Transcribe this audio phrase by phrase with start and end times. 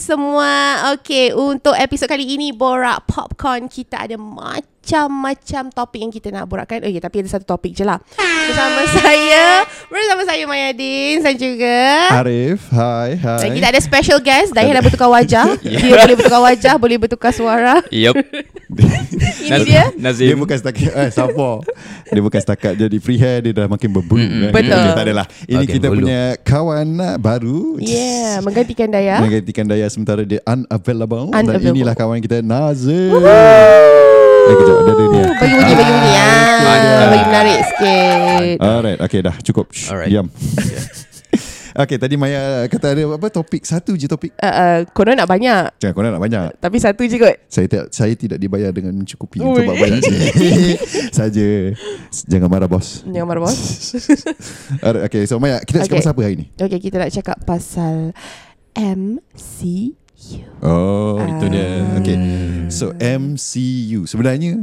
[0.00, 0.88] semua.
[0.96, 4.16] Okay, untuk episod kali ini Borak Popcorn kita ada
[4.90, 6.82] macam-macam topik yang kita nak borakkan.
[6.82, 8.02] Oh ya, tapi ada satu topik je lah.
[8.18, 11.78] Bersama saya, bersama saya Mayadin dan juga
[12.10, 13.38] Arif, hi, hi.
[13.38, 14.50] dan kita ada special guest.
[14.50, 15.54] Dahil dah bertukar wajah.
[15.62, 17.78] Dia boleh bertukar wajah, boleh bertukar suara.
[17.88, 18.18] Yup.
[19.40, 19.90] Ini dia.
[19.90, 20.38] Dia Nazim.
[20.38, 21.62] bukan setakat eh sabar.
[22.06, 24.22] Dia bukan setakat jadi free hair dia dah makin berbulu.
[24.22, 24.50] Mm-mm.
[24.50, 24.52] kan.
[24.52, 24.78] Betul.
[24.80, 25.26] Okay, tak adalah.
[25.44, 25.98] Ini Okay, kita bulu.
[26.02, 26.88] punya kawan
[27.18, 27.60] baru.
[27.78, 29.18] Yeah, menggantikan Daya.
[29.18, 31.30] Menggantikan daya sementara dia unavailable.
[31.30, 31.70] Dan Unavailable.
[31.72, 33.14] inilah kawan kita Nazim.
[34.50, 35.18] Eh kejap ada dia ni.
[35.20, 35.30] ah.
[35.32, 36.12] Bagi bunyi, bagi bunyi.
[36.12, 37.06] Ah, Mantap.
[37.06, 38.56] bagi menarik sikit.
[38.58, 39.66] Alright, okay dah cukup.
[39.70, 40.10] Shh, Alright.
[40.10, 40.26] Diam.
[41.80, 44.34] okay, tadi Maya kata ada apa topik satu je topik.
[44.34, 45.70] Uh, uh, korang nak banyak.
[45.78, 46.58] Jangan kau nak banyak.
[46.58, 47.36] Tapi satu je kot.
[47.46, 49.46] Saya tidak saya tidak dibayar dengan mencukupi Ui.
[49.46, 50.14] untuk buat banyak je.
[51.16, 51.48] Saja.
[52.26, 53.06] Jangan marah bos.
[53.06, 53.54] Jangan marah bos.
[54.84, 56.02] Alright, okay, so Maya, kita nak cakap Okay.
[56.02, 56.46] pasal apa hari ni?
[56.52, 57.94] Okay, kita nak cakap pasal
[58.74, 59.94] MCU.
[60.60, 61.64] Oh, itu dia.
[61.80, 61.98] Ah.
[62.00, 62.16] Okay.
[62.68, 64.60] So MCU sebenarnya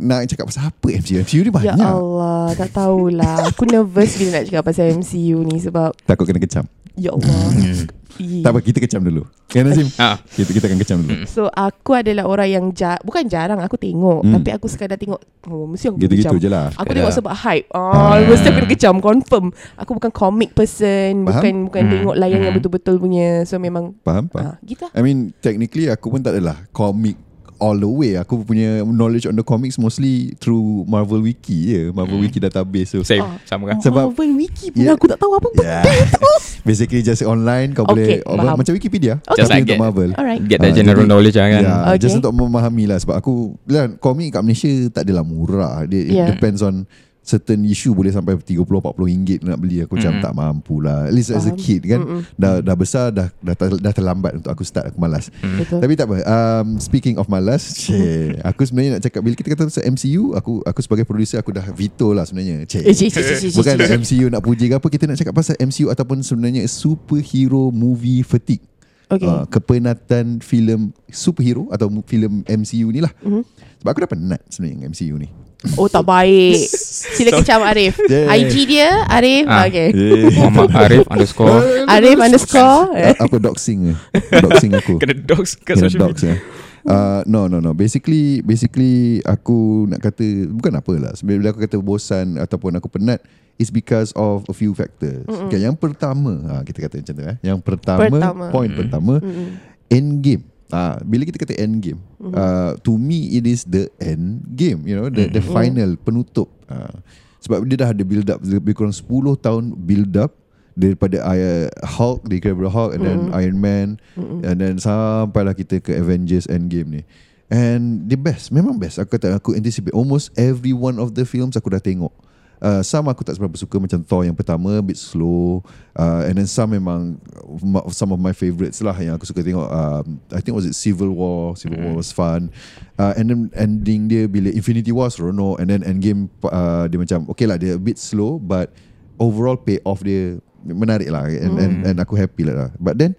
[0.00, 1.20] nak cakap pasal apa MCU?
[1.20, 1.76] MCU ni Ya banyak.
[1.76, 3.50] Allah, tak tahulah.
[3.52, 6.64] Aku nervous bila nak cakap pasal MCU ni sebab Takut kena kecam.
[7.00, 7.48] Ya Allah.
[7.50, 7.88] Hmm.
[8.20, 8.44] Ih.
[8.44, 9.24] Tak apa, kita kecam dulu.
[9.48, 9.88] Ya Nazim?
[9.96, 10.20] Ah.
[10.20, 11.24] Kita kita akan kecam dulu.
[11.24, 14.36] So aku adalah orang yang ja- bukan jarang aku tengok, Hmm.
[14.36, 16.36] tapi aku sekadar tengok oh mesti aku Gitu-gitu kecam.
[16.36, 16.68] je lah.
[16.74, 17.64] Aku tengok sebab hype.
[17.72, 19.46] Ah, mesti aku kena kecam confirm.
[19.74, 21.32] Aku bukan comic person, Faham?
[21.32, 21.92] bukan bukan Hmm.
[21.94, 22.56] tengok layar yang Hmm.
[22.60, 23.28] betul-betul punya.
[23.42, 24.28] So memang Faham?
[24.28, 24.52] Faham?
[24.52, 24.92] ah, gitu lah.
[24.92, 27.16] I mean, technically aku pun tak adalah comic
[27.60, 28.16] all the way.
[28.16, 31.80] Aku punya knowledge on the comics mostly through Marvel Wiki je.
[31.90, 32.24] Marvel Hmm.
[32.24, 32.90] Wiki database.
[32.90, 33.20] So, Same.
[33.20, 33.36] Ah.
[33.44, 33.78] Sama kan?
[33.78, 34.96] Sebab- Marvel Wiki pun Yeah.
[34.96, 35.62] aku tak tahu apa pun.
[35.62, 35.84] yeah.
[36.62, 38.56] Basically just online kau Okay, boleh faham.
[38.56, 39.38] macam Wikipedia Okay.
[39.38, 40.10] Just tapi like untuk get- Marvel.
[40.12, 40.42] Alright.
[40.42, 41.62] Get that Ah, general jadi- knowledge lah kan.
[41.62, 41.98] Ya, Okay.
[42.00, 43.32] just untuk memahami lah sebab aku
[43.66, 45.84] lah komik kat Malaysia tak adalah murah.
[45.84, 46.28] Dia it Yeah.
[46.28, 46.84] depends on
[47.20, 48.72] certain issue boleh sampai 30 40
[49.06, 50.22] ringgit nak beli aku macam Mm.
[50.22, 51.04] tak mampu lah.
[51.04, 52.00] At least as a kid kan.
[52.00, 52.20] Mm-mm.
[52.34, 55.28] Dah dah besar dah dah, dah terlambat untuk aku start aku malas.
[55.36, 55.78] Betul.
[55.78, 56.16] Tapi tak apa.
[56.22, 60.60] Um, speaking of malas, cik, aku sebenarnya nak cakap bila kita kata pasal MCU, aku
[60.60, 62.64] aku sebagai producer aku dah veto lah sebenarnya.
[62.64, 62.82] Cik.
[62.82, 63.90] Eh, cik, cik, cik, cik, Bukan cik.
[64.00, 68.64] MCU nak puji ke apa Kita nak cakap pasal MCU Ataupun sebenarnya Superhero movie fatigue
[69.06, 69.26] Okay.
[69.26, 73.42] uh, Kepenatan filem Superhero Atau filem MCU ni lah Mhm.
[73.78, 75.28] Sebab aku dah penat sebenarnya dengan MCU ni
[75.74, 76.56] Oh tak baik.
[77.00, 77.94] Sila kecam Arif.
[78.06, 78.34] Yeah.
[78.34, 79.46] IG dia Arif.
[79.46, 79.64] Ah.
[79.64, 79.88] Okay.
[80.30, 81.60] Muhammad Arif underscore.
[81.94, 82.90] Arif underscore.
[82.90, 86.34] Uh, Apa doxing ke Doxing aku Kena dogs kat Kena social dox media.
[86.34, 91.48] ya Uh, no no no basically basically aku nak kata bukan apa lah sebenarnya bila
[91.52, 93.20] aku kata bosan ataupun aku penat
[93.56, 95.28] is because of a few factors.
[95.28, 95.52] Mm-mm.
[95.52, 97.36] Okay, yang pertama ha, kita kata macam tu eh.
[97.44, 98.44] Yang pertama, Pertama.
[98.48, 98.78] point Mm.
[98.80, 99.48] pertama Mm-mm.
[99.92, 100.24] end
[100.70, 100.78] game.
[100.78, 102.32] Ah, bila kita kata end game, Mhm.
[102.32, 105.50] uh, to me it is the end game, you know, the the Mhm.
[105.50, 106.46] final penutup.
[106.70, 107.02] Uh,
[107.42, 110.38] sebab dia dah ada build up lebih kurang 10 tahun build up
[110.72, 113.36] daripada uh, Hulk, the Incredible Hulk and then Mhm.
[113.36, 114.46] Iron Man Mm-mm.
[114.46, 117.02] and then sampailah kita ke Avengers Endgame ni.
[117.50, 119.02] And the best, memang best.
[119.02, 122.14] Aku kata aku anticipate almost every one of the films aku dah tengok.
[122.60, 125.64] Uh, some aku tak seberapa suka macam Thor yang pertama a bit slow.
[125.96, 127.16] Uh, and then some memang
[127.64, 130.76] ma- some of my favourites lah yang aku suka tengok um, I think was it
[130.76, 131.56] Civil War?
[131.56, 132.52] Civil War was fun.
[133.00, 137.24] Uh, and then ending dia bila Infinity War seronok and then Endgame uh, dia macam
[137.32, 138.68] okay lah dia a bit slow but
[139.16, 141.24] overall pay off dia menarik lah.
[141.32, 142.76] And, and, and aku happy lah.
[142.76, 143.16] But then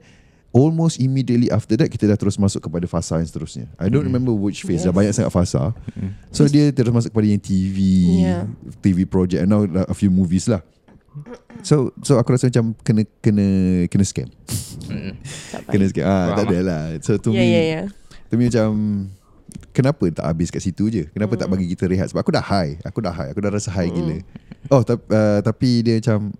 [0.51, 4.11] almost immediately after that kita dah terus masuk kepada fasa yang seterusnya I don't Hmm.
[4.11, 4.85] remember which phase Yes.
[4.85, 6.11] dah banyak sangat fasa Hmm.
[6.27, 7.77] so dia terus masuk kepada yang TV
[8.19, 8.51] Yeah.
[8.79, 10.59] TV project and now a few movies lah
[11.59, 13.45] so so aku rasa macam kena kena
[13.85, 14.27] kena scam.
[15.51, 17.81] Tak kena scam ah Faham tak ada lah so to Ya, me ya, ya.
[18.27, 18.67] to me macam
[19.69, 21.53] kenapa tak habis kat situ je kenapa tak Mm.
[21.53, 23.95] bagi kita rehat sebab aku dah high aku dah high aku dah rasa high Mm.
[23.97, 24.15] gila
[24.69, 26.31] oh tapi uh, tapi dia macam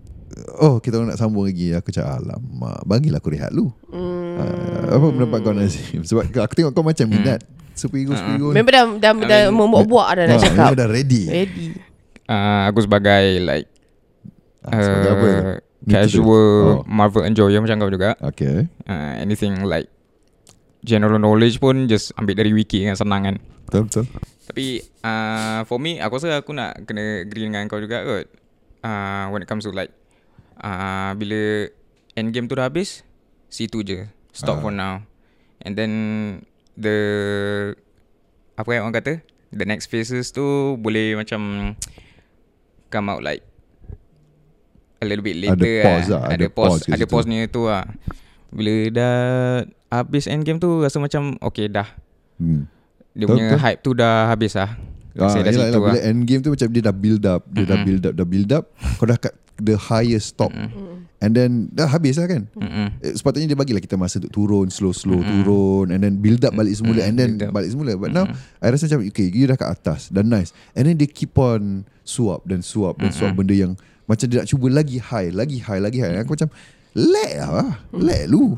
[0.58, 4.38] oh kita orang nak sambung lagi aku cakap alamak bagilah aku rehat lu Hmm.
[4.38, 7.44] uh, apa pendapat kau Nazim sebab aku tengok kau macam minat
[7.74, 8.18] superhero Ah.
[8.18, 10.56] superhero Member dah dah, I dah mean- membuat-buat dah nak Ah, cakap.
[10.58, 11.66] memang dah ready Ready.
[12.26, 13.67] Ah, aku sebagai like
[14.61, 15.90] Ah, sebagai apa uh, do.
[15.90, 16.79] casual Oh.
[16.85, 18.14] Marvel enjoyer macam kau juga.
[18.20, 19.90] okay Uh, anything like
[20.82, 23.35] general knowledge pun just ambil dari wiki kan senang kan.
[23.66, 24.06] betul betul
[24.44, 24.66] Tapi
[25.00, 28.28] uh, for me aku rasa aku nak kena agree dengan kau juga kot.
[28.79, 29.94] Uh, when it comes to like
[30.61, 31.67] uh, bila
[32.13, 33.02] endgame tu dah habis,
[33.47, 34.05] situ je.
[34.31, 34.61] Stop Ah.
[34.61, 34.93] for now.
[35.59, 35.91] And then
[36.73, 36.97] the
[38.55, 39.13] apa yang orang kata?
[39.52, 40.41] The next phases tu
[40.75, 41.73] boleh macam
[42.87, 43.43] come out like
[44.97, 47.09] a little bit Ada later pause lah, Ada ada pause, ada situ.
[47.09, 47.84] pause ni tu lah.
[48.47, 49.16] Bila dah
[49.91, 51.87] habis endgame tu rasa macam okay dah.
[52.37, 52.63] hmm.
[53.11, 53.59] Dia punya betul.
[53.59, 54.72] hype tu dah habis lah.
[55.13, 56.08] Ah, Saya dah yelah, yelah, bila lah.
[56.08, 57.84] end game tu macam dia dah build up, dia dah Mm-mm.
[57.85, 58.66] build up, dah build up.
[58.96, 60.49] Kau dah kat the highest top.
[61.22, 62.49] And then dah habis lah kan?
[62.58, 62.97] Mm-mm.
[62.97, 66.73] Eh, sepatutnya dia bagilah kita masa untuk turun slow-slow turun and then build up balik
[66.73, 67.93] semula and then balik semula.
[67.93, 68.25] But now
[68.58, 70.49] I rasa macam okay you dah kat atas dah nice.
[70.73, 73.78] And then they keep on suap dan suap dan suap benda yang
[74.09, 76.25] macam dia nak cuba lagi high lagi high lagi high.
[76.25, 76.49] Aku macam
[76.97, 78.58] let lah let lu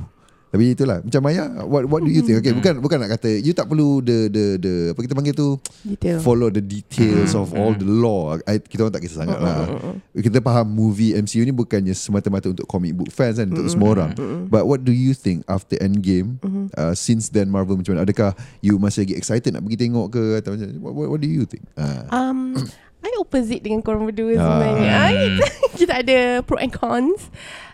[0.53, 2.37] tapi itulah macam Maya what what do you think?
[2.39, 5.57] Okay bukan bukan nak kata you tak perlu the the the apa kita panggil tu?
[5.81, 6.21] Detail.
[6.21, 8.37] follow the details of all the law.
[8.45, 9.65] I, kita orang tak kisah sangat lah.
[10.13, 14.11] Kita faham movie MCU ni bukannya semata-mata untuk comic book fans kan untuk semua orang.
[14.45, 16.37] but what do you think after Endgame
[16.75, 18.05] uh, since then Marvel macam mana?
[18.05, 21.25] Adakah you masih lagi excited nak pergi tengok ke atau macam what, what, what do
[21.25, 21.65] you think?
[21.73, 22.53] Uh, Um,
[23.01, 24.39] I opposite dengan korang berdua Ah.
[24.39, 24.91] sebenarnya.
[24.93, 25.45] Ah, kita,
[25.75, 27.27] kita ada pro and cons.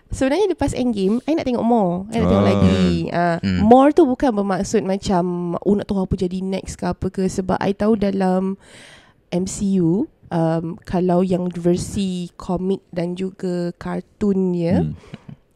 [0.10, 2.10] Sebenarnya lepas Endgame, I nak tengok more.
[2.10, 2.50] I nak tengok Ah.
[2.50, 2.82] lagi.
[3.08, 3.60] Uh, Hmm.
[3.62, 5.24] More tu bukan bermaksud macam,
[5.60, 7.24] oh nak tahu apa jadi next ke apa ke.
[7.24, 8.58] Sebab I tahu dalam
[9.30, 14.98] MCU, um, kalau yang versi komik dan juga kartunnya, Hmm.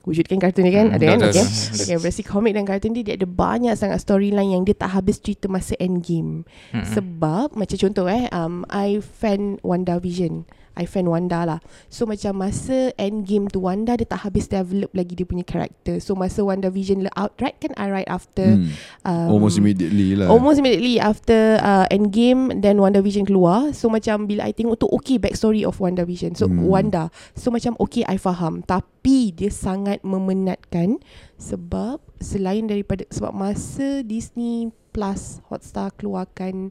[0.04, 1.32] wujudkan kartun dia kan Hmm, ada kan okay.
[1.32, 1.80] betul.
[1.80, 5.16] okay versi komik dan kartun dia dia ada banyak sangat storyline yang dia tak habis
[5.16, 6.84] cerita masa endgame Mm-mm.
[6.84, 12.90] sebab macam contoh eh um, I fan WandaVision I fan Wanda lah So macam masa
[12.98, 17.14] Endgame tu Wanda dia tak habis develop lagi dia punya karakter So masa WandaVision le-
[17.14, 18.74] out right kan I right after hmm.
[19.06, 24.50] um, almost immediately lah Almost immediately after uh, Endgame Then WandaVision keluar So macam bila
[24.50, 26.60] I tengok tu Okay backstory of WandaVision So Hmm.
[26.60, 26.70] hmm.
[26.70, 27.04] Wanda
[27.38, 31.00] So macam okay I faham Tapi dia sangat memenatkan
[31.40, 36.70] Sebab Selain daripada Sebab masa Disney Plus Hotstar keluarkan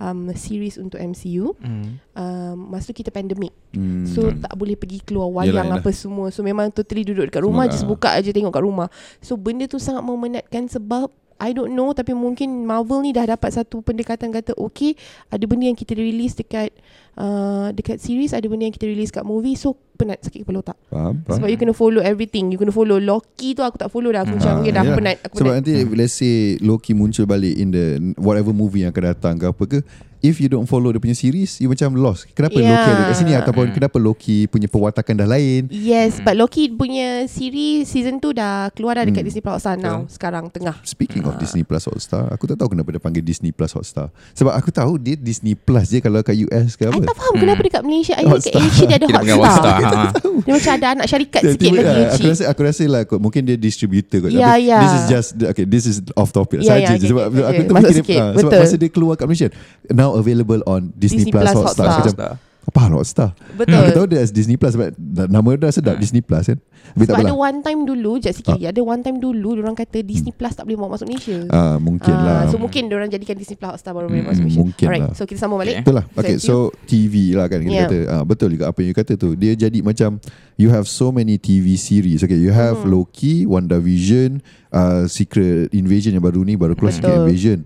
[0.00, 2.00] um, Series untuk MCU Mm.
[2.16, 4.08] um, Masa tu kita pandemik hmm.
[4.08, 5.78] So tak boleh pergi keluar wayang Yelah, yelah.
[5.78, 8.88] apa semua So memang totally duduk dekat rumah Semua Just buka aja tengok kat rumah
[9.20, 13.50] So benda tu sangat memenatkan sebab I don't know Tapi mungkin Marvel ni dah dapat
[13.50, 14.92] satu pendekatan kata Okay
[15.26, 16.68] Ada benda yang kita release dekat
[17.14, 20.76] uh, Dekat series Ada benda yang kita release kat movie So penat sakit kepala otak
[20.86, 21.34] faham, faham.
[21.34, 24.32] Sebab you kena follow everything You kena follow Loki tu aku tak follow dah Aku
[24.34, 24.96] macam Ah, okay, dah yelah.
[24.96, 25.58] penat aku Sebab penat.
[25.60, 27.84] nanti let's say Loki muncul balik in the
[28.16, 29.78] whatever movie yang akan datang ke apa ke
[30.20, 32.28] if you don't follow dia punya series you macam lost.
[32.30, 32.70] Kenapa Yeah.
[32.70, 33.74] Loki ada kat sini ataupun Hmm.
[33.74, 35.68] kenapa Loki punya perwatakan dah lain?
[35.68, 39.28] Yes But Loki punya series Season tu dah keluar dah dekat Hmm.
[39.28, 42.90] Disney Plus Hotstar now Sekarang tengah Speaking of Disney Plus Hotstar, aku tak tahu kenapa
[42.90, 44.12] dia panggil Disney Plus Hotstar.
[44.32, 47.00] Sebab aku tahu dia Disney Plus je kalau kat US ke I apa.
[47.02, 48.60] tak faham kenapa dekat Malaysia I kat Hotstar.
[48.60, 49.74] Asia dia ada Hotstar Hotstar.
[49.80, 50.02] ha.
[50.40, 53.18] Dia macam ada anak syarikat sikit tiba- lagi ah, aku rasa aku rasa lah kot
[53.18, 54.30] mungkin dia distributor kot.
[54.30, 54.78] Ya, Tapi ya.
[54.78, 57.40] This is just okay, this is off topic Ya, saja ya, je okay, sebab okay,
[57.40, 57.62] aku okay.
[57.62, 59.48] tu Masuk fikir ah, sebab masa dia keluar kat Malaysia
[59.88, 61.86] now available on Disney, Disney Plus, Plus Hotstar.
[61.86, 62.12] Hotstar.
[62.12, 63.30] Macam apa Hotstar?
[63.56, 63.74] Betul.
[63.74, 64.94] Aku tahu dia as Disney Plus sebab
[65.26, 66.58] nama dia dah sedap Disney Plus kan.
[66.92, 70.00] Tapi Sebab ada one time dulu Sekejap sikit lagi Ada one time dulu Diorang kata
[70.00, 72.40] Disney Plus tak boleh bawa masuk Malaysia Ah mungkin Ah, lah.
[72.48, 75.12] So mungkin diorang jadikan Disney Plus Hotstar Baru boleh Hmm, masuk Malaysia mungkin Alright lah.
[75.12, 76.54] So kita sambung balik Betul lah Okay so
[76.84, 77.84] TV lah kan kita Yeah.
[77.84, 80.16] kata ah, Betul juga apa yang you kata tu Dia jadi macam
[80.56, 82.88] You have so many TV series Okay you have Hmm.
[82.88, 84.40] Loki WandaVision
[84.70, 87.12] uh, Secret Invasion yang baru ni Baru keluar Secret.
[87.14, 87.58] Invasion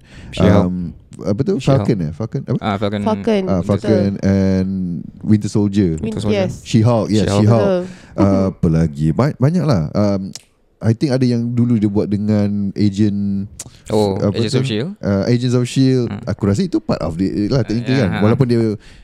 [0.42, 1.86] um, Apa tu She-Hulk.
[1.86, 3.00] Falcon eh Falcon apa Ah, Falcon.
[3.00, 3.66] Falcon Ah, Betul.
[3.68, 4.70] Falcon and
[5.20, 6.46] Winter Soldier Win- Winter Soldier.
[6.46, 7.44] Yes She-Hulk Yeah She-Hulk.
[7.44, 7.84] She-Hulk
[8.16, 10.34] uh, Apa lagi Ba- Banyak lah um,
[10.80, 13.46] I think ada yang dulu dia buat dengan Agent
[13.88, 14.58] Oh, apa Agents tu?
[14.58, 14.96] of S.H.I.E.L.D.
[14.98, 16.20] uh, Agents of Shield Hmm.
[16.24, 18.20] aku rasa itu part of the lah technically Yeah, kan ha.
[18.20, 18.60] walaupun dia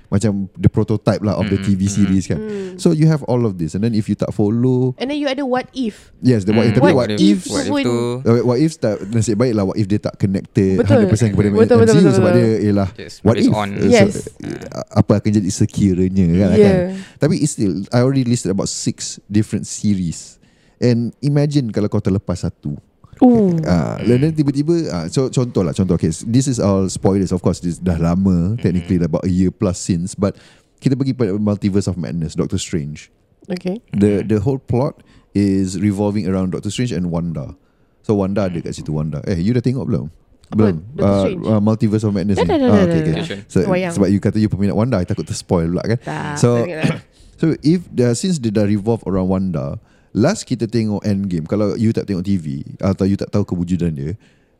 [0.06, 2.75] macam the prototype lah of the Mm, TV mm, series kan Hmm.
[2.76, 5.30] so you have all of this and then if you tak follow And then you
[5.30, 7.87] ada what if yes the what if Hmm, tapi What what, if- if What if
[7.87, 11.06] tu uh, what if tak nasib baik lah what if dia tak connected Betul.
[11.06, 12.40] 100% kepada Betul, betul, MCU betul, sebab betul.
[12.42, 14.35] dia ialah Yes, what if on Uh, Yes.
[14.42, 16.78] uh, apa akan jadi sekiranya kan, kan Yeah
[17.21, 20.39] tapi it's still I already listed about six different series
[20.80, 22.75] and imagine kalau kau terlepas satu.
[23.20, 23.52] Ooh.
[23.68, 27.44] Ah, uh, dan tiba-tiba ah, so contoh lah contoh okay this is all spoilers of
[27.44, 30.32] course this dah lama technically dah about a year plus since but
[30.80, 33.12] kita pergi pada multiverse of madness Doctor Strange.
[33.44, 33.76] Okay.
[33.92, 35.04] The the whole plot
[35.37, 37.52] is revolving around Doctor Strange and Wanda.
[38.00, 39.20] So Wanda ada kat situ Wanda.
[39.28, 40.08] Eh you dah tengok belum?
[40.56, 40.80] Belum.
[40.96, 41.42] Doctor Strange?
[41.44, 42.49] ah, multiverse of madness ni.
[42.49, 43.38] Ah, okay, okay.
[43.52, 43.92] So, Wayang.
[43.92, 45.99] sebab you kata you peminat Wanda I takut terspoil pula kan?
[46.00, 47.04] Tak So- lah.
[47.40, 49.80] So if the, since dia dah revolve around Wanda,
[50.14, 54.12] last kita tengok Endgame, kalau you tak tengok TV atau you tak tahu kewujudan dia,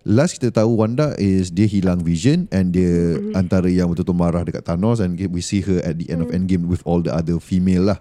[0.07, 3.37] last kita tahu Wanda is dia hilang vision and dia Mm-hmm.
[3.37, 6.47] antara yang betul-betul marah dekat Thanos and we see her at the end of Mm.
[6.47, 7.99] Endgame with all the other female lah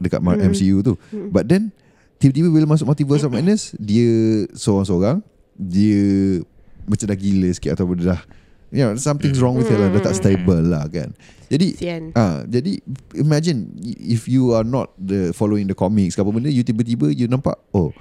[0.00, 0.50] dekat mm Mm-hmm.
[0.54, 0.94] MCU tu.
[1.30, 1.74] But then
[2.22, 5.20] tiba-tiba bila masuk Multiverse of Madness, dia seorang-seorang,
[5.58, 6.02] dia
[6.86, 8.22] macam dah gila sikit dia dah
[8.72, 11.12] you know, something's wrong with her lah, dah tak stable lah kan.
[11.46, 11.76] Jadi
[12.12, 12.80] Ah, jadi
[13.12, 13.68] imagine
[14.00, 17.92] if you are not the following the comics apa benda you tiba-tiba you nampak oh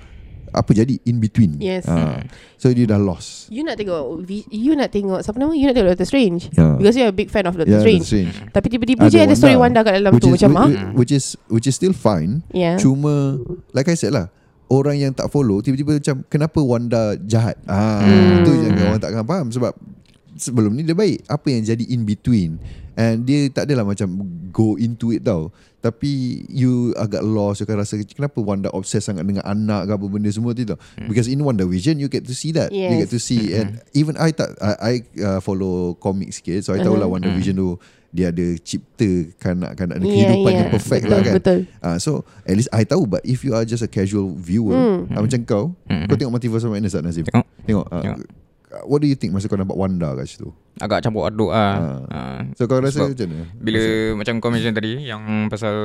[0.52, 1.60] apa jadi in between.
[1.60, 1.84] Yes.
[1.86, 2.24] Ah,
[2.56, 3.48] so dia dah lost.
[3.48, 6.76] You nak tengok You nak tengok Siapa nama You nak tengok Doctor Strange Yeah.
[6.76, 8.36] Because you're a big fan of Doctor Yeah, Strange Strange.
[8.52, 11.40] Tapi tiba-tiba je ada story Wanda kat dalam which tu is, Macam ah which, is
[11.48, 12.44] which is still fine.
[12.52, 12.76] Yeah.
[12.76, 13.40] Cuma
[13.72, 14.28] like I said lah,
[14.68, 17.56] orang yang tak follow tiba-tiba macam kenapa Wanda jahat?
[17.64, 18.44] Ah, Hmm.
[18.44, 19.72] tu yang orang tak akan faham sebab
[20.36, 21.26] sebelum ni dia baik.
[21.26, 22.62] Apa yang jadi in between?
[22.94, 24.08] And dia tak adalah macam
[24.50, 25.50] go into it tau.
[25.82, 26.12] Tapi
[26.46, 30.30] you agak lost You akan rasa Kenapa Wanda obsessed sangat Dengan anak ke apa benda
[30.30, 30.78] semua tu tau
[31.10, 32.94] Because in Wanda Vision You get to see that You Hmm.
[32.94, 33.02] Yes.
[33.02, 36.86] get to see And even I tak I, I uh, follow comic sikit So I
[36.86, 37.18] tahu lah Uh-huh.
[37.18, 37.82] Wanda Vision tu
[38.14, 39.10] Dia ada cipta
[39.42, 40.76] Kanak-kanak Yeah, Kehidupan yang yeah.
[40.78, 41.60] perfect Betul, lah kan betul.
[41.82, 42.12] Ah, so
[42.46, 45.18] at least I tahu but if you are just a casual viewer Hmm.
[45.18, 47.26] ah, macam kau, kau tengok Multiverse of Madness tak Nazim?
[47.26, 47.46] Tengok.
[47.66, 47.86] Tengok.
[47.90, 48.20] ah, Tengok.
[48.88, 50.50] What do you think masa kau nampak Wanda kat situ?
[50.80, 53.44] Agak campur aduk lah uh, So kau rasa Sebab macam mana?
[53.60, 53.82] Bila
[54.16, 55.76] macam kau mention tadi Yang pasal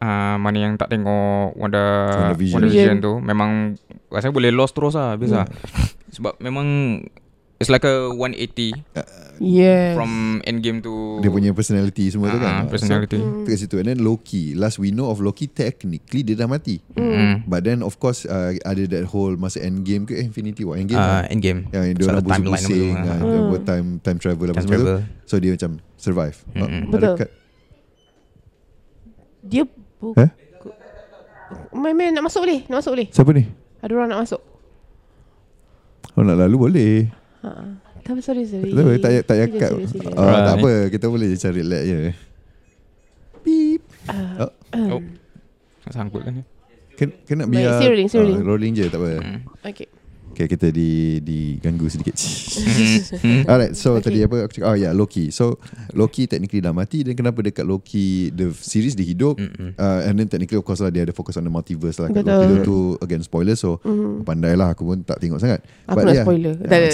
[0.00, 1.84] uh, Mana yang tak tengok Wanda
[2.32, 2.56] WandaVision.
[2.56, 3.50] Wanda Vision tu Memang
[4.08, 5.44] Rasanya boleh lost terus lah Biasa
[6.16, 6.66] Sebab memang
[7.64, 8.76] It's like a 180
[9.36, 12.68] Yeah From endgame to dia punya personality semua tu Ah, kan.
[12.68, 13.16] personality.
[13.16, 13.74] So, tu kat situ.
[13.76, 14.52] And then Loki.
[14.52, 16.78] Last we know of Loki technically dia dah mati.
[16.90, 17.42] mm.
[17.44, 20.96] But then of course uh, ada that whole masa endgame ke eh, Infinity War endgame.
[20.96, 21.32] uh, kan?
[21.32, 24.70] Endgame yang dia orang pusing-pusing ah, dia buat time time travel Time tu.
[24.70, 25.02] travel.
[25.24, 26.36] So dia macam survive.
[26.52, 26.82] Oh, Mm-mm.
[26.84, 27.14] ada Betul.
[27.18, 27.30] cut.
[29.42, 30.30] Dia bu- Eh?
[31.72, 33.44] Main-main nak masuk boleh Nak masuk boleh Siapa ni?
[33.78, 34.40] Ada orang nak masuk
[36.12, 36.94] Oh nak lalu boleh.
[37.44, 37.52] Ha.
[38.00, 39.70] Tak apa sorry sorry Tak apa, tak payah tak payah cut.
[39.70, 39.92] serious.
[39.94, 40.56] Oh, tak Alright.
[40.56, 41.98] apa, kita boleh je cari lag je.
[43.42, 43.82] Beep.
[44.06, 44.50] Ah, Oh,
[44.90, 45.00] Oh
[45.86, 46.42] Sangkut kan ni
[46.94, 48.44] kena, kena Baik, biar still rolling, still ah, rolling.
[48.44, 49.10] rolling je tak apa.
[49.18, 49.38] Hmm.
[49.62, 49.86] Okay
[50.34, 52.18] Okay, kita di diganggu sedikit.
[53.50, 54.10] Alright, so Okay.
[54.10, 54.66] tadi apa aku cakap?
[54.66, 55.30] Oh ya, yeah, Loki.
[55.30, 55.62] So
[55.94, 59.38] Loki technically dah mati dan kenapa dekat Loki the series dia hidup
[59.78, 62.10] uh, and then technically of course lah dia ada fokus on the multiverse lah.
[62.10, 62.34] Kat Betul.
[62.34, 63.78] Loki tu, again spoiler so
[64.26, 65.62] pandai lah aku pun tak tengok sangat.
[65.86, 66.54] Aku nak spoiler.
[66.58, 66.88] Tak ada,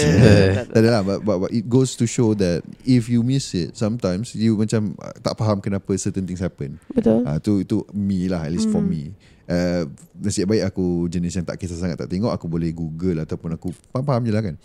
[0.69, 3.73] tak ada, lah but, but, but it goes to show that if you miss it
[3.73, 6.77] sometimes you macam uh, tak faham kenapa certain things happen.
[6.93, 9.17] Betul Ah tu itu me lah at least for me.
[9.51, 9.83] Uh,
[10.15, 13.75] nasib baik aku jenis yang tak kisah sangat tak tengok aku boleh google ataupun aku
[13.91, 14.55] faham-faham je lah kan.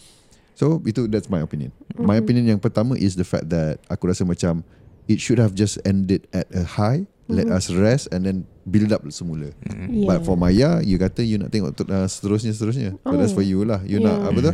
[0.55, 1.75] So itu that's my opinion.
[1.99, 4.63] My opinion yang pertama is the fact that aku rasa macam
[5.11, 9.03] it should have just ended at a high, let us rest and then build up
[9.11, 9.51] semula.
[9.91, 10.07] Yeah.
[10.07, 12.95] But for Maya, you kata you nak tengok uh, seterusnya seterusnya.
[13.03, 13.83] But that's for you lah.
[13.83, 14.29] You nak Yeah.
[14.31, 14.53] apa tu?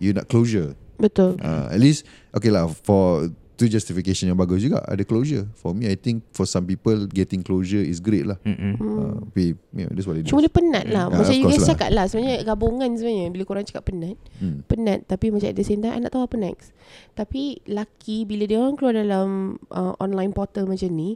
[0.00, 0.72] You nak closure.
[0.96, 5.46] Betul Uh, at least okay lah for tu justification yang bagus juga ada closure.
[5.54, 8.38] For me I think for some people getting closure is great lah.
[8.42, 8.74] Mm-mm.
[8.76, 10.30] Uh, tapi yeah, that's what it is.
[10.30, 11.70] Cuma dia penat lah Ah, Macam of you guys lah.
[11.70, 14.62] cakap lah Sebenarnya gabungan sebenarnya Bila korang cakap penat Hmm.
[14.64, 16.74] Penat Tapi macam at the same time I nak tahu apa next
[17.12, 19.28] Tapi Lucky Bila dia orang keluar dalam
[19.68, 21.14] uh, Online portal macam ni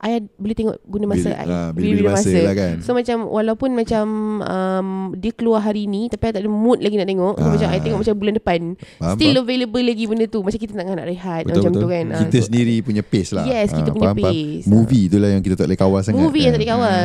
[0.00, 1.46] I boleh tengok guna masa Bila- I.
[1.46, 2.74] ah, bila-bila masa lah kan.
[2.80, 4.04] So macam Walaupun macam
[4.40, 7.52] um, Dia keluar hari ni Tapi I tak ada mood lagi nak tengok So Ah.
[7.52, 8.60] macam I tengok macam bulan depan
[8.96, 9.44] Faham, Still faham.
[9.44, 11.82] available lagi benda tu Macam kita nak nak rehat Betul Macam betul.
[11.82, 13.44] tu kan Ah, Kita so- sendiri punya pace lah.
[13.44, 14.32] Yes, kita Ah, punya faham, faham.
[14.32, 14.64] pace.
[14.66, 16.16] Movie itulah yang kita tak boleh kawal sangat.
[16.18, 16.56] Movie yang kan.
[16.56, 17.04] tak boleh kawal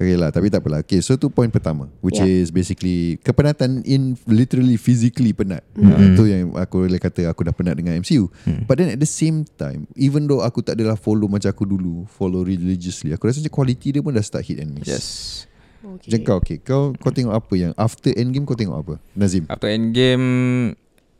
[0.00, 0.80] Okay lah Tapi tak apalah.
[0.80, 2.40] Okay so tu point pertama Which Yeah.
[2.40, 5.60] is basically Kepenatan in Literally physically penat.
[5.76, 5.92] Hmm.
[5.92, 5.92] mm.
[5.92, 8.64] uh, Tu yang aku boleh kata Aku dah penat dengan MCU mm.
[8.64, 12.08] But then at the same time Even though aku tak adalah follow Macam aku dulu
[12.08, 14.88] Follow religiously Aku rasa macam quality dia pun Dah start hit and miss.
[14.88, 15.06] Yes.
[15.84, 18.94] Macam kau okay Kau kau tengok apa yang After Endgame kau tengok apa?
[19.12, 19.44] Nazim.
[19.52, 20.24] After Endgame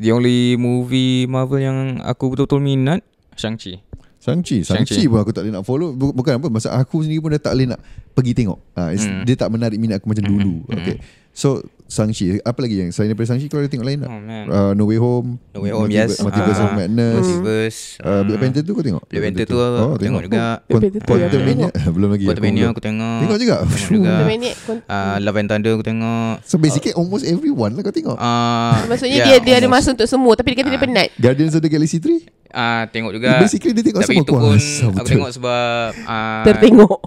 [0.01, 3.05] The only movie Marvel yang Aku betul-betul minat
[3.37, 3.90] Shang-Chi
[4.21, 4.85] Shang-Chi Shang-Chi.
[4.95, 5.09] Shang-Chi.
[5.09, 5.91] pun aku tak boleh nak follow.
[5.91, 7.81] Bu- Bukan apa Masa aku sendiri pun dah tak boleh nak
[8.12, 8.59] Pergi tengok.
[8.75, 9.25] Ha, Hmm.
[9.25, 10.62] Dia tak menarik minat aku macam dulu.
[10.67, 11.00] Okay
[11.33, 14.09] So Shang-Chi Apa lagi yang Selain daripada Shang-Chi Kau ada tengok lain tak?
[14.09, 14.45] Oh man.
[14.47, 16.23] Uh, No Way Home No Way Home Multiverse, yes.
[16.23, 17.15] Multiverse of Ah, Madness.
[17.17, 19.03] Multiverse uh, Black ah, Panther tu kau tengok?
[19.05, 19.57] Black Panther tu
[19.99, 20.45] tengok juga.
[20.65, 21.69] Quant- Black Panther tu Quantum aku Mania.
[21.95, 22.71] Belum lagi Quantumania belum.
[22.71, 23.19] aku tengok.
[23.21, 23.55] Tengok juga?
[23.61, 24.13] Tengok juga.
[24.13, 26.33] Dia minit kon- Ah, Love and Thunder aku tengok.
[26.45, 28.15] So basically almost everyone lah kau tengok.
[28.17, 30.85] Ah, Maksudnya yeah, dia dia ada masa untuk semua Tapi dia kata dia Ah.
[30.87, 31.09] penat.
[31.17, 33.39] Guardians of the Galaxy 3 Ah, Tengok juga.
[33.39, 34.59] Basically dia tengok Tapi semua itu pun
[34.95, 36.99] Aku tengok sebab ah, Tertengok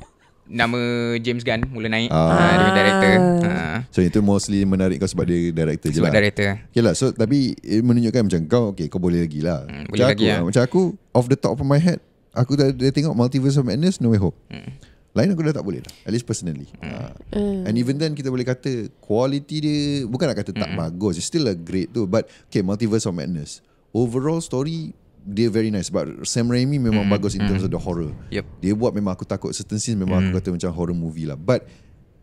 [0.53, 0.79] Nama
[1.17, 2.29] James Gunn mula naik Ah.
[2.29, 2.29] ah.
[2.29, 6.15] Dia punya director ah, So itu mostly menarik kau sebab dia director je Sebab lah
[6.15, 9.83] director Okay lah so tapi eh, menunjukkan macam kau okay kau boleh lagi lah Hmm,
[9.83, 10.39] macam boleh aku lagi lah.
[10.45, 10.81] Macam aku
[11.11, 11.97] off the top of my head
[12.31, 14.69] Aku dah, dah tengok Multiverse of Madness No Way Home Hmm.
[15.13, 17.09] Lain aku dah tak boleh lah At least personally Ah.
[17.29, 17.65] Hmm.
[17.65, 21.45] And even then kita boleh kata Quality dia Bukan nak kata tak bagus It's still
[21.45, 24.93] a great tu But okay Multiverse of Madness Overall story
[25.23, 25.87] Dia very nice.
[25.87, 28.11] But Sam Raimi memang bagus In terms of the horror.
[28.29, 28.45] Yep.
[28.59, 31.39] Dia buat memang aku takut Certain scenes memang aku kata macam horror movie lah.
[31.39, 31.65] But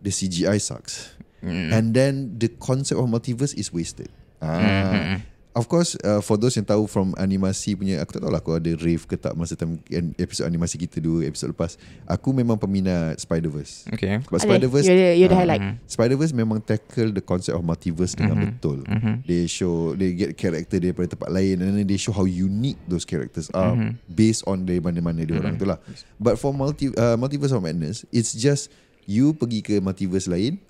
[0.00, 1.16] The CGI sucks.
[1.40, 4.12] And then The concept of multiverse Is wasted.
[4.40, 8.38] Ah, Of course uh, For those yang tahu From animasi punya Aku tak tahu lah
[8.38, 11.74] Aku ada rave ke tak Masa time an- Episod animasi kita Dua episod lepas
[12.06, 14.22] Aku memang peminat Spider-Verse Okay.
[14.22, 15.62] Sebab Spider-Verse you ada- you ada ah, highlight.
[15.84, 18.44] Spider-Verse memang tackle The concept of multiverse Dengan Mhm.
[18.46, 19.14] betul Mhm.
[19.26, 23.02] They show They get character daripada tempat lain And then they show how unique Those
[23.02, 23.98] characters are Mhm.
[24.06, 25.82] Based on dari mana-mana dia orang tu lah
[26.14, 28.70] But for multi, uh, Multiverse of Madness It's just
[29.02, 30.62] You pergi ke multiverse lain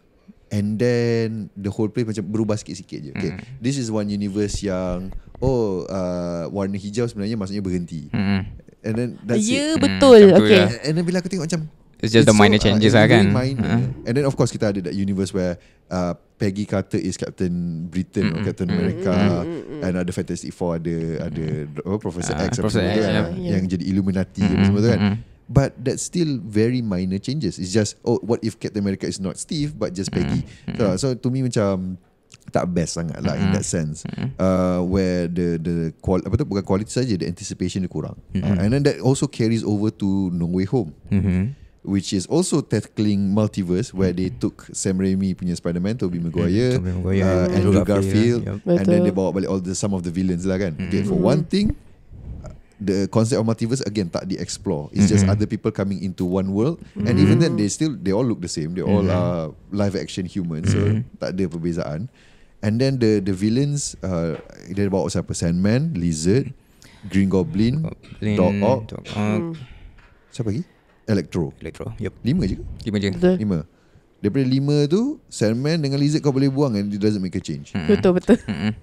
[0.50, 3.30] And then The whole place macam Berubah sikit-sikit je okay.
[3.32, 3.62] Mhm.
[3.62, 8.40] This is one universe yang Oh uh, Warna hijau sebenarnya Maksudnya berhenti Mm-mm.
[8.80, 10.70] And then that's Ya it betul macam tu Okay lah.
[10.82, 11.62] And then bila aku tengok macam
[12.00, 13.36] It's just the minor changes uh, lah it's very kan.
[13.36, 13.76] minor.
[13.76, 14.08] Uh.
[14.08, 15.60] And then of course kita ada that universe where
[15.92, 17.52] uh, Peggy Carter is Captain
[17.92, 18.48] Britain or Mm-mm.
[18.48, 19.44] Captain America
[19.84, 23.36] and ada Fantastic Four ada ada oh, Professor Ah, X apa Professor X, tu kan,
[23.36, 23.52] yeah.
[23.52, 25.00] yang jadi Illuminati apa semua tu kan.
[25.12, 25.16] Mm-mm.
[25.50, 27.58] But that's still very minor changes.
[27.58, 30.46] It's just oh what if Captain America is not Steve but just Peggy.
[30.78, 31.98] So, so to me macam
[32.54, 34.06] tak best sangat lah in that sense.
[34.38, 38.14] Uh, where the the qual, apa tu bukan quality saja the anticipation dia kurang.
[38.30, 41.58] Uh, and then that also carries over to No Way Home Mhm.
[41.80, 46.92] which is also tackling multiverse where they took Sam Raimi punya Spider-Man Tobey Maguire, Tobey
[46.92, 48.78] Maguire, uh, Andrew Andrew Garfield, Garfield, yup.
[48.78, 50.78] and then they bawa balik all the some of the villains lah kan.
[50.78, 51.74] Okay, for one thing
[52.80, 54.88] the concept of multiverse again tak di-explore.
[54.90, 55.36] It's just Mhm.
[55.36, 58.48] other people coming into one world and even then they still they all look the
[58.48, 58.72] same.
[58.72, 60.80] They all are live action humans so
[61.16, 62.08] tak ada perbezaan.
[62.60, 65.32] And then the the villains uh, dia bawa siapa?
[65.32, 66.52] Sandman, Lizard,
[67.04, 69.52] Green Goblin, Goblin, Doc Ock, Doc Ock, Hmm.
[70.28, 70.64] siapa lagi?
[71.04, 71.52] Electro.
[71.58, 71.92] Electro.
[71.96, 72.12] Yup.
[72.20, 72.64] Lima je ke?
[72.84, 73.08] Lima je.
[73.12, 73.58] Betul Lima
[74.20, 77.72] Daripada lima tu Sandman dengan Lizard kau boleh buang And it doesn't make a change
[77.72, 77.88] Mm-mm.
[77.88, 78.76] Betul betul Mm-mm.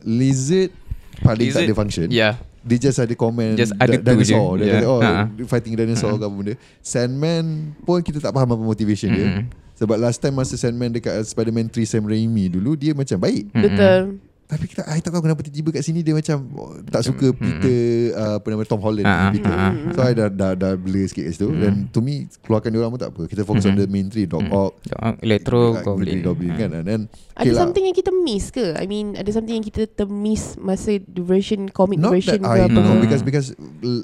[0.00, 0.72] Lizard
[1.20, 2.40] Paling tak Lizard, ada function Yeah.
[2.62, 4.30] Dia just ada komen Just ada da- tu je.
[4.30, 4.74] Dinosaur Dia Yeah.
[4.76, 5.22] kata oh Ha-ha.
[5.44, 7.44] Fighting dinosaur ke apa benda Sandman
[7.80, 9.44] Pun kita tak faham Apa motivation dia Mm-mm.
[9.74, 13.50] Sebab last time Masa Sandman dekat Spider-Man 3 Sam Raimi dulu Dia macam baik.
[13.50, 17.32] Betul Tapi kita I tak tahu kenapa Tiba-tiba kat sini Dia macam oh, Tak suka
[17.32, 17.80] Peter
[18.12, 19.32] uh, Apa nama Tom Holland Ha-ha.
[19.32, 19.72] Peter Ha-ha.
[19.90, 22.92] So I dah, dah, dah blur sikit kat situ Dan to me Keluarkan dia orang
[22.92, 26.20] pun tak apa Kita fokus on the main three Doc Ock Doc Ock, Electro, Goblin.
[26.20, 27.00] Goblin kan And then
[27.32, 27.60] Ada okay lah.
[27.64, 28.76] something yang kita miss ke?
[28.76, 32.60] I mean ada something yang kita termiss Masa the version Comic Not version that I
[32.60, 33.00] ke apa know Hmm.
[33.00, 33.46] because because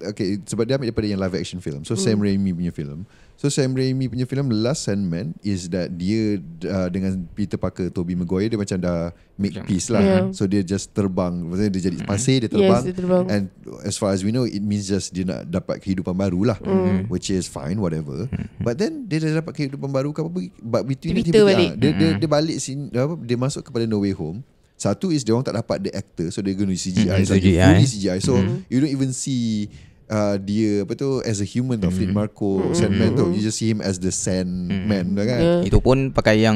[0.08, 1.84] okay sebab dia ambil daripada yang live action film.
[1.84, 3.04] So Sam Raimi punya film.
[3.34, 7.86] So Sam Raimi punya film The Last Sandman is that dia uh, dengan Peter Parker,
[7.88, 10.00] Tobey Maguire dia macam dah make peace lah.
[10.00, 10.24] Yeah.
[10.38, 11.34] So dia just terbang.
[11.42, 12.78] Maksudnya dia jadi pasir dia terbang.
[12.78, 13.44] Yes dia terbang And
[13.82, 16.58] as far as we know it means just dia nak dapat kehidupan baru lah.
[16.62, 17.10] Hmm.
[17.10, 18.30] Which is fine whatever.
[18.56, 20.30] But then dia dah dapat kehidupan baru ke apa
[20.62, 21.68] but between Dia tiba-tiba, balik.
[21.68, 24.46] ah, dia, dia dia balik sini apa dia masuk kepada No Way Home.
[24.74, 27.66] Satu is dia orang tak dapat the actor so dia guna CGI Mm, saja CGI.
[27.66, 29.66] fully CGI so you don't even see
[30.06, 33.66] uh, dia apa tu as a human tau Fleet Marco Sandman tu you just see
[33.66, 35.18] him as the Sandman mm.
[35.18, 35.60] kan Yeah.
[35.66, 36.54] Itu pun pakai yang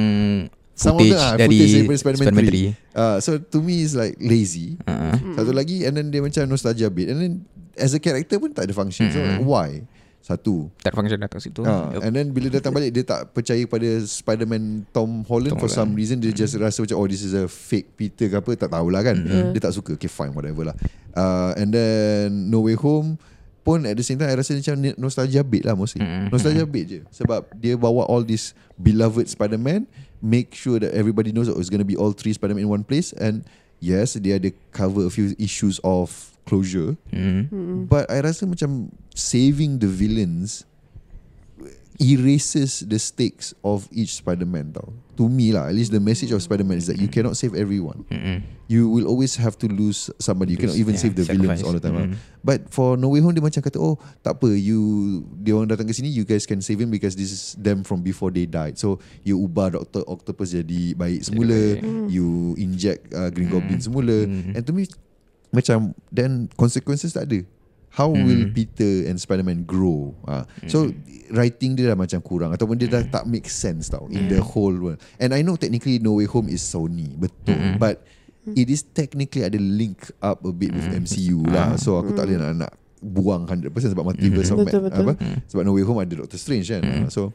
[0.72, 2.96] Some of footage the, ah, dari footage daripada Spider-Man, Spider-Man 3.
[2.96, 5.16] Uh, so to me is like lazy Uh-huh.
[5.34, 7.32] Satu lagi And then dia macam nostalgia bit And then
[7.74, 9.84] As a character pun tak ada function So like, why
[10.18, 11.60] Satu Tak function datang situ.
[11.62, 12.00] Ah, Yup.
[12.00, 15.92] and then bila datang balik dia tak percaya pada Spider-Man Tom Holland Tom for some
[15.92, 15.98] Holland.
[15.98, 19.02] reason dia just rasa macam oh this is a fake Peter ke apa tak tahulah
[19.02, 19.18] kan.
[19.50, 19.98] Dia tak suka.
[19.98, 20.76] Okay fine whatever lah.
[21.10, 23.18] Uh, and then No Way Home
[23.62, 26.02] pun at the same time I rasa macam nostalgia bit lah mostly.
[26.02, 26.30] Mm-mm.
[26.30, 29.86] Nostalgia bit je sebab dia bawa all this beloved Spider-Man
[30.22, 32.82] make sure that everybody knows that it's going to be all three Spider-Man in one
[32.82, 33.46] place and
[33.82, 37.86] yes dia ada cover a few issues of closure Mm.
[37.86, 40.66] But I rasa macam saving the villains
[42.02, 44.90] erases the stakes of each Spider-Man tau.
[45.20, 48.02] To me lah, at least the message of Spider-Man is that you cannot save everyone.
[48.10, 48.42] Mm-mm.
[48.66, 50.56] You will always have to lose somebody.
[50.56, 51.68] You cannot even yeah, save the villains sacrifice.
[51.68, 51.94] all the time.
[51.94, 52.08] lah.
[52.10, 52.16] Mm.
[52.42, 55.86] But for No Way Home dia macam kata, oh tak apa, you dia orang datang
[55.86, 58.80] ke sini, you guys can save him because this is them from before they died.
[58.80, 62.08] So you ubah Doctor Octopus jadi baik semula, baik.
[62.10, 64.26] you inject uh, Green Goblin semula.
[64.26, 64.56] Mm.
[64.58, 64.88] And to me
[65.52, 67.44] macam then consequences tak ada.
[67.92, 68.24] How Hmm.
[68.24, 70.16] will Peter and Spider-Man grow?
[70.24, 70.88] Uh, so
[71.28, 74.72] writing dia dah macam kurang ataupun dia dah tak make sense tau in the whole
[74.72, 74.96] world.
[75.16, 77.52] And I know technically No Way Home is Sony, betul.
[77.52, 77.76] Mm-mm.
[77.76, 78.00] But
[78.48, 81.76] it is technically ada link up a bit with MCU lah.
[81.76, 85.04] So aku tak boleh nak, nak buang 100% sebab multiverse of Betul, Mad- betul.
[85.04, 85.12] apa?
[85.46, 86.82] Sebab No Way Home ada Doctor Strange kan.
[86.82, 87.28] Uh, so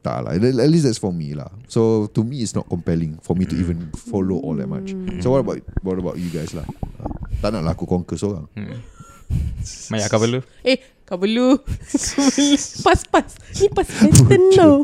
[0.00, 0.32] tak lah.
[0.32, 0.40] At
[0.72, 1.52] least that's for me lah.
[1.68, 4.96] So to me it's not compelling for me to even follow all that much.
[5.20, 6.64] So what about what about you guys lah?
[6.96, 7.08] Uh,
[7.38, 8.48] tak nak lah aku conquer seorang.
[9.30, 9.94] Mm.
[9.94, 10.40] Maya kau perlu.
[10.66, 11.58] Eh kau perlu
[12.86, 14.74] Pas pas Ni pas pattern tau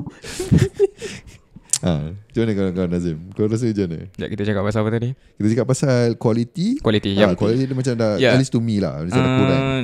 [1.76, 3.16] Ha, macam mana kau, kau Nazim?
[3.36, 3.98] Kau rasa macam mana?
[4.08, 5.10] Sekejap kita cakap pasal apa tadi?
[5.12, 6.68] Kita cakap pasal quality.
[6.80, 7.10] Quality.
[7.14, 7.26] Ha, Ya.
[7.36, 8.32] quality dia macam dah, Yeah.
[8.32, 9.04] at least to me lah.
[9.04, 9.60] Macam dah kurang.
[9.60, 9.82] Uh,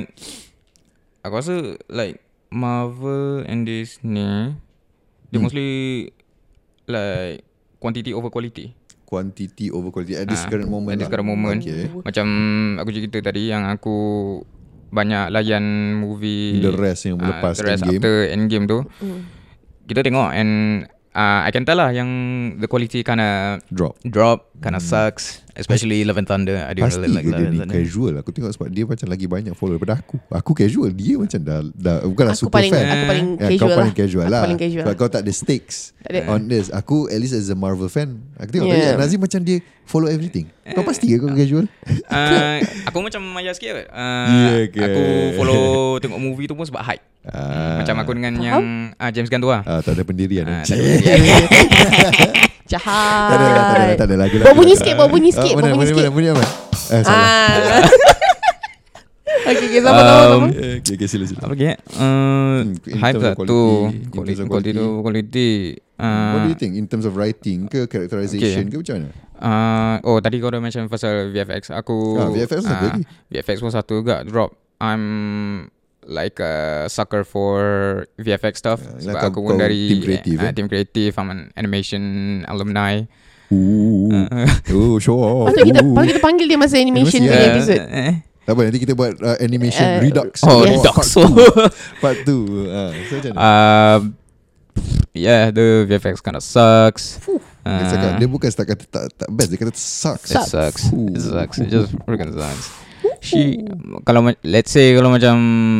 [1.21, 1.55] aku rasa
[1.87, 2.17] like
[2.49, 4.57] Marvel and Disney
[5.29, 5.45] dia Hmm.
[5.45, 5.69] mostly
[6.85, 7.45] like
[7.77, 8.73] quantity over quality.
[9.13, 10.97] Quantity over quality at this Ah, current moment.
[10.97, 11.11] At this lah.
[11.13, 11.85] current moment Okay.
[11.93, 12.25] Macam
[12.77, 13.95] aku cerita tadi Yang aku
[14.89, 17.97] Banyak layan movie The rest yang lepas The rest Endgame.
[17.97, 19.21] after Endgame tu Mm.
[19.85, 20.51] Kita tengok And
[21.11, 22.09] uh, I can tell lah Yang
[22.57, 24.01] the quality kinda Drop.
[24.01, 28.13] Drop Kinda sucks Especially Love and Thunder I don't Pasti really like dia ni casual
[28.17, 31.61] Aku tengok sebab dia macam lagi banyak follower daripada aku Aku casual Dia macam dah,
[31.69, 33.77] dah Bukanlah Aku super paling fan aku paling Ya, casual kau lah.
[33.77, 34.83] paling casual Aku lah paling casual.
[34.83, 36.19] Sebab kau tak ada stakes Tak ada.
[36.33, 38.93] On this Aku at least as a Marvel fan Aku tengok Yeah.
[38.93, 38.97] yeah.
[38.97, 41.69] Nazim macam dia Follow everything Kau pasti ke kau casual
[42.09, 42.57] uh,
[42.89, 44.79] Aku macam Maya sikit uh, Ya ke?
[44.81, 45.01] Aku
[45.37, 45.63] follow
[46.01, 48.41] Tengok movie tu pun sebab hype ah, Macam aku dengan Faham?
[48.41, 48.63] yang
[48.97, 50.63] uh, James Gunn tu lah ah, Tak ada pendirian eh.
[50.65, 52.49] tak ada pendirian.
[52.65, 53.27] Jahat.
[53.27, 55.51] Tak ada lah, tak ada lah, tak ada lagu Bawa bunyi sikit, bawa bunyi sikit,
[55.51, 56.03] Ah, bawa mana, bunyi mana, sikit.
[56.03, 56.45] mana, bunyi apa?
[56.93, 57.19] Eh, salah.
[57.19, 57.81] Ah.
[59.49, 60.47] okay, okay, sama Um, sama.
[60.79, 61.41] Okay, okay, sila, sila.
[61.43, 61.75] Apa eh?
[61.91, 63.59] Uh, Hmm, in hype lah tu
[64.13, 65.49] quality, Quality, quality
[65.97, 69.09] uh, What do you think in terms of writing ke characterization ke macam mana?
[69.35, 73.03] Uh, oh tadi kau dah mention pasal VFX Aku Ah, VFX satu lagi.
[73.27, 75.03] VFX pun satu juga drop I'm
[76.05, 77.57] like a sucker for
[78.17, 80.51] VFX stuff Ah, Sebab kau- aku pun dari team kreatif, uh, eh?
[80.51, 82.01] Team kreatif I'm an animation
[82.45, 83.03] alumni
[83.53, 84.09] Ooh,
[84.73, 85.53] oh, show off.
[85.53, 87.53] Patut kita, patut kita panggil dia masa animation Animasi, punya ya.
[87.53, 87.83] episode.
[87.85, 88.13] eh,
[88.43, 90.31] Tak apa, nanti kita buat uh, animation Uh, Redux.
[90.41, 90.81] Oh Yes.
[90.81, 90.97] Redux
[92.01, 92.33] Part 2.
[92.33, 93.39] Uh, so macam mana?
[93.39, 94.01] um,
[95.13, 97.21] Yeah the VFX kind of sucks
[97.63, 100.27] dia, uh, cakap, dia bukan setakat kata tak, tak best, dia kata sucks.
[100.27, 100.83] It sucks.
[100.91, 101.13] Ooh.
[101.13, 101.55] It sucks.
[101.61, 102.67] It just freaking sucks.
[103.23, 103.63] She
[104.03, 105.35] kalau ma- let's say kalau macam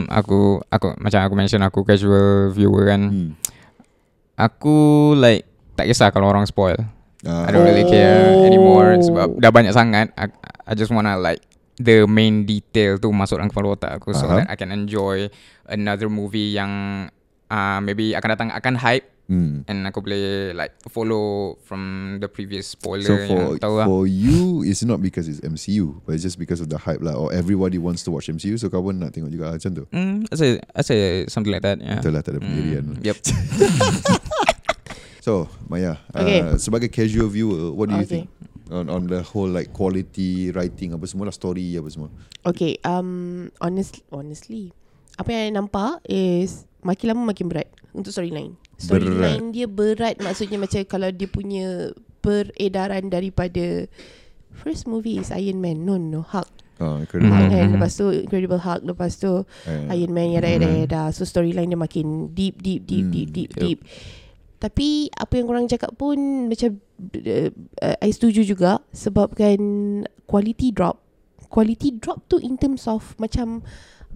[0.07, 3.01] aku aku macam aku mention aku casual viewer kan.
[3.03, 3.29] Hmm.
[4.33, 4.75] Aku
[5.13, 6.79] like tak kisah kalau orang spoil.
[7.23, 8.43] Ah, I don't really care Oh.
[8.43, 10.11] anymore sebab dah banyak sangat.
[10.15, 10.27] I,
[10.63, 11.39] I just wanna like
[11.75, 14.39] the main detail tu masuk dalam kepala otak aku so Aha.
[14.39, 15.27] that I can enjoy
[15.65, 16.71] another movie yang
[17.47, 19.63] uh, maybe akan datang akan hype Hmm.
[19.71, 21.79] and aku boleh like follow from
[22.19, 23.87] the previous spoiler So yang for tahu lah.
[23.87, 27.15] for you it's not because it's MCU but it's just because of the hype lah
[27.15, 29.83] or everybody wants to watch MCU so kau pun nak tengok juga macam tu.
[29.95, 30.99] Mm, I say, I say
[31.31, 31.79] something like that.
[31.79, 32.03] Yeah.
[32.03, 32.83] Betul lah tak ada pendirian.
[32.83, 33.15] Mm, yep.
[35.23, 36.43] So Maya, Okay.
[36.43, 38.27] uh, sebagai casual viewer, what do you Okay.
[38.27, 38.29] think
[38.67, 42.11] on on the whole like quality writing apa semua lah story apa semua?
[42.43, 44.75] Okay, um, honestly, honestly,
[45.15, 48.55] apa yang I nampak is makin lama makin berat untuk storyline.
[48.77, 51.91] Storyline dia berat maksudnya macam kalau dia punya
[52.23, 53.87] peredaran daripada
[54.53, 56.63] first movie is Iron Man, no no Hulk.
[56.81, 57.53] Ah, Hulk incredible.
[57.53, 61.69] Kan Lepas tu Incredible Hulk Lepas tu Eh, Iron Man yada yada yada So storyline
[61.69, 63.61] dia makin Deep deep deep deep deep yep.
[63.61, 63.79] deep
[64.57, 66.17] Tapi Apa yang korang cakap pun
[66.49, 66.81] Macam
[67.13, 69.61] uh, uh, I setuju juga Sebabkan
[70.25, 70.97] Quality drop
[71.45, 73.61] Quality drop tu In terms of Macam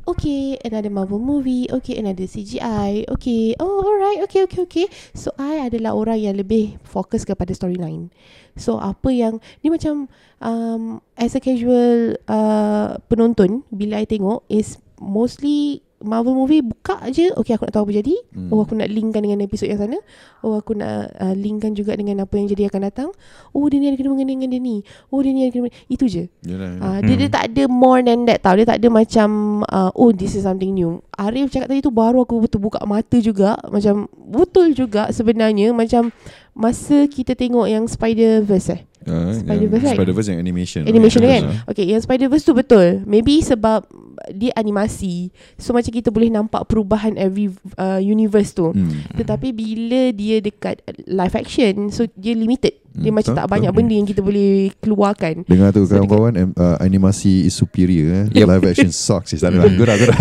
[0.07, 1.67] Okay Another Marvel movie.
[1.67, 3.53] Okay another CGI Okay.
[3.59, 4.23] Oh alright.
[4.23, 4.87] Okay okay okay.
[5.11, 8.09] So I adalah orang yang lebih Fokus kepada storyline.
[8.55, 10.07] So apa yang Ni macam
[10.39, 17.33] um, As a casual uh, Penonton Bila I tengok Is mostly Marvel movie buka je
[17.33, 18.15] Okay aku nak tahu apa jadi.
[18.33, 18.53] Hmm.
[18.53, 19.97] Oh aku nak linkkan dengan episod yang sana.
[20.45, 23.09] Oh aku nak uh, linkkan juga dengan apa yang jadi akan datang.
[23.53, 24.75] Oh dia ni ada kena mengena dengan dia ni.
[25.09, 26.29] Oh dia ni ada kena Itu je.
[26.45, 26.93] Yalah, yalah.
[26.93, 28.53] uh, dia, dia tak ada more than that tau.
[28.53, 29.29] Dia tak ada macam
[29.65, 31.01] uh, Oh this is something new.
[31.17, 33.57] Arif cakap tadi tu Baru aku betul buka mata juga.
[33.67, 35.73] Macam Betul juga sebenarnya.
[35.73, 36.13] Macam
[36.57, 39.95] Masa kita tengok yang Spider-Verse eh Ah, Spider-Verse, right?
[39.95, 40.81] Spider-Verse yang animation.
[40.83, 41.71] Animation Ah, kan ah.
[41.71, 43.87] Okay yang Spider-Verse tu betul Maybe sebab
[44.29, 49.07] Dia animasi So macam kita boleh nampak Perubahan every uh, Universe tu Hmm.
[49.15, 53.53] Tetapi bila dia dekat live action So dia limited Dia Hmm, macam tak betul.
[53.53, 55.33] banyak benda yang kita boleh keluarkan.
[55.45, 58.25] Dengar tu So, kawan-kawan em- uh, Animasi is superior eh.
[58.33, 58.45] Yep.
[58.47, 60.17] Live action sucks Tak ada lah Gerak gerak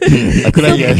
[0.48, 0.94] Aku layan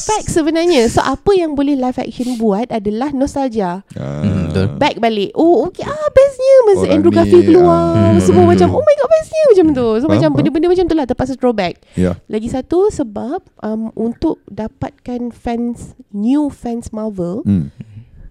[0.00, 0.86] Fact sebenarnya.
[0.86, 3.86] So apa yang boleh live action buat Adalah nostalgia.
[3.94, 4.66] Ah, betul.
[4.74, 5.30] Back balik.
[5.32, 5.82] Oh okay.
[5.82, 7.94] Ah bestnya Masa Orang Andrew Garfield keluar.
[7.94, 8.50] ah, Semua hmm.
[8.50, 9.86] macam Oh my god bestnya Macam tu.
[9.86, 10.36] So Faham, macam faham.
[10.36, 11.74] benda-benda macam tu lah Terpaksa throwback.
[11.94, 12.18] Ya.
[12.26, 17.70] Lagi satu sebab um, Untuk dapatkan fans New fans Marvel hmm.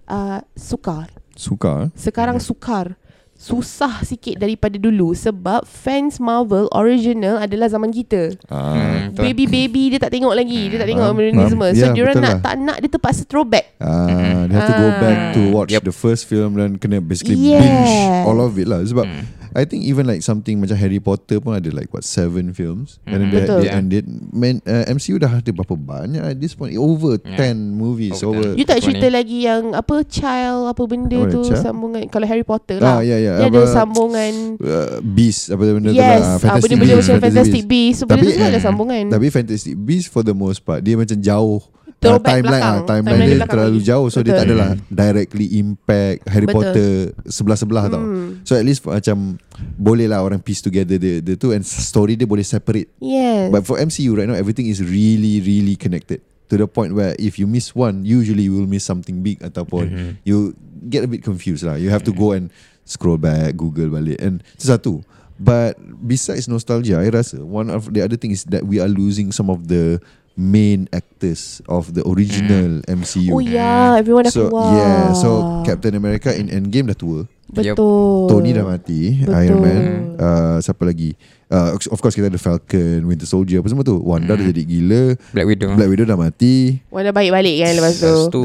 [0.06, 1.08] uh, Sukar
[1.40, 1.90] Suka eh?
[1.96, 3.00] Sekarang sukar
[3.34, 8.76] Susah sikit daripada dulu Sebab fans Marvel original adalah zaman kita ah.
[8.76, 9.16] Hmm.
[9.16, 11.48] Baby-baby dia tak tengok lagi Dia tak tengok benda ni faham.
[11.50, 12.44] semua So Ya, diorang betul nak lah.
[12.44, 15.00] tak nak Dia terpaksa throwback Ah, they have to go Ah.
[15.00, 15.82] back to watch Yep.
[15.82, 17.64] the first film dan kena basically Yes.
[17.64, 18.84] binge all of it lah.
[18.84, 19.24] Sebab Hmm.
[19.52, 23.20] I think even like something macam Harry Potter pun ada like what seven films and
[23.20, 24.04] then they, they ended.
[24.30, 26.74] Man, uh, MCU dah ada berapa banyak at this point?
[26.74, 27.52] Over Yeah.
[27.52, 28.20] 10 movies.
[28.20, 28.50] Over Over.
[28.54, 28.58] 10.
[28.58, 29.14] You tak cerita ni.
[29.14, 31.60] lagi yang Apa Child Apa benda Apa tu Child?
[31.60, 33.34] Sambungan Kalau Harry Potter Ah, lah ya, ya.
[33.36, 36.38] Dia ada Apa- sambungan Uh, Beast apa benda tu Yes lah.
[36.48, 40.22] ah, Benda-benda macam Fantastic Beasts So benda tu semua ada sambungan Tapi Fantastic Beasts for
[40.22, 41.60] the most part dia macam jauh
[42.00, 42.64] Throwback timeline belakang.
[42.64, 44.40] ah, timeline Timeline dia belakang terlalu jauh so dia Betul.
[44.40, 46.56] tak adalah directly impact Harry Betul.
[46.56, 46.92] Potter
[47.28, 48.00] sebelah-sebelah tau.
[48.00, 48.30] Hmm.
[48.42, 49.36] So at least macam
[49.76, 52.88] boleh lah orang piece together the, the two and story dia boleh separate.
[52.98, 53.52] Yes.
[53.52, 57.36] But for MCU right now everything is really really connected to the point where if
[57.36, 60.12] you miss one usually you will miss something big ataupun Mhm.
[60.24, 60.56] you
[60.88, 61.76] get a bit confused lah.
[61.76, 62.48] You have to go and
[62.88, 64.94] scroll back Google balik and itu satu.
[65.36, 69.32] But besides nostalgia, I rasa one of the other thing is that we are losing
[69.32, 70.00] some of the
[70.34, 73.30] main actors of the original MCU.
[73.30, 74.70] oh yeah, everyone dah So keluar.
[74.72, 75.30] yeah, so
[75.64, 77.26] Captain America in Endgame dah tua.
[77.50, 78.30] Betul.
[78.30, 79.34] Tony dah mati, Betul.
[79.36, 79.82] Iron Man.
[80.16, 81.18] Uh, siapa lagi?
[81.50, 83.98] Uh, of course kita ada Falcon, Winter Soldier apa semua tu.
[83.98, 84.54] Wanda dah Hmm.
[84.54, 85.04] jadi gila.
[85.34, 85.70] Black Widow.
[85.74, 86.78] Black Widow dah mati.
[86.88, 88.06] Wanda baik balik kan lepas tu.
[88.06, 88.44] Lepas tu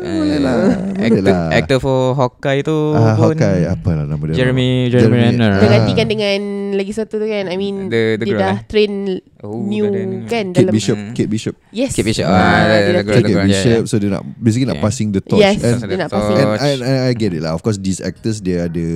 [0.00, 1.48] boleh uh, lah, boleh actor, lah.
[1.52, 4.36] actor for Hawkeye tu Ah, pun Hawkeye apa lah nama dia?
[4.36, 5.52] Jeremy Jeremy Renner.
[5.54, 5.70] Dia Ah.
[5.74, 6.40] gantikan dengan
[6.72, 7.44] lagi satu tu kan.
[7.44, 8.60] I mean The- the dia girl, dah eh?
[8.64, 8.92] train
[9.40, 11.12] Oh, new dia kan Kate dalam Bishop, Hmm.
[11.12, 11.54] Kate Bishop.
[11.70, 11.92] Yes.
[11.92, 12.24] Kate Bishop.
[12.24, 13.00] Ah, Ah, dia dah train.
[13.00, 13.88] the Kate yeah, Bishop yeah.
[13.88, 14.84] so dia nak basically nak Yeah.
[14.84, 16.36] passing the torch Yes, and dia nak passing.
[16.36, 18.86] And I, I, I get it lah Of course these actors Dia ada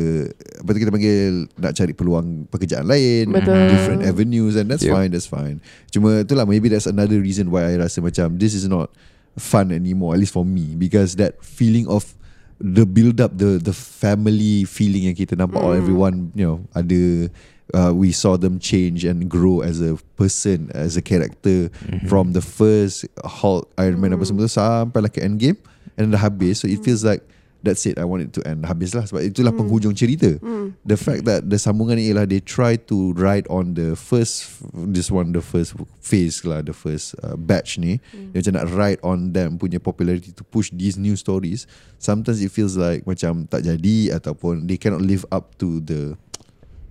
[0.58, 3.56] Apa tu kita panggil Nak cari peluang Pekerjaan lain Betul.
[3.68, 4.92] Different avenues And that's Yep.
[4.92, 5.56] fine That's fine
[5.88, 8.92] Cuma itulah Maybe that's another reason Why I rasa macam This is not
[9.36, 12.14] Fun anymore At least for me Because that feeling of
[12.62, 15.80] The build up The the family feeling Yang kita nampak All Mm.
[15.82, 17.28] everyone You know Ada
[17.74, 22.06] uh, We saw them change And grow as a person As a character Mhm.
[22.06, 25.58] From the first Hulk Iron Man apa semua tu Sampai lah ke Endgame
[25.98, 27.26] And dah habis So it feels like
[27.64, 28.68] That's it I want it to end.
[28.68, 30.36] Habis lah Sebab itulah penghujung cerita.
[30.38, 30.76] Hmm.
[30.84, 35.08] The fact that The sambungan ni ialah They try to ride on the first This
[35.08, 38.04] one The first phase lah The first uh, batch ni.
[38.36, 41.64] Dia macam nak ride on them Punya popularity To push these new stories.
[41.96, 46.20] Sometimes it feels like Macam tak jadi Ataupun They cannot live up to the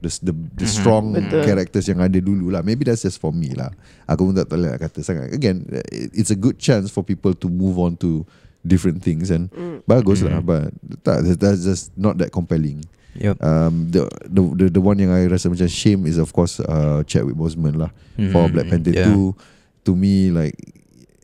[0.03, 1.47] The, the, the strong Betul.
[1.47, 2.59] characters yang ada dulu lah.
[2.59, 3.71] Maybe that's just for me lah.
[4.03, 5.31] Aku pun tak tahu lah nak kata sangat.
[5.31, 8.27] Again it- It's a good chance for people to move on to
[8.63, 9.51] Different things And
[9.83, 10.71] bagus lah But
[11.03, 12.87] tak, that's just not that compelling.
[13.13, 13.43] Yep.
[13.45, 17.05] um, the, the the the one yang I rasa macam shame is of course uh,
[17.05, 17.93] Chadwick Boseman lah
[18.33, 19.05] for Mhm, Black Panther yeah.
[19.13, 19.37] 2
[19.85, 20.57] to me like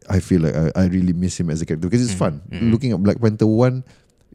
[0.06, 2.46] I feel like I, I really miss him as a character because it's fun.
[2.54, 2.70] Mhm.
[2.70, 3.82] looking at Black Panther 1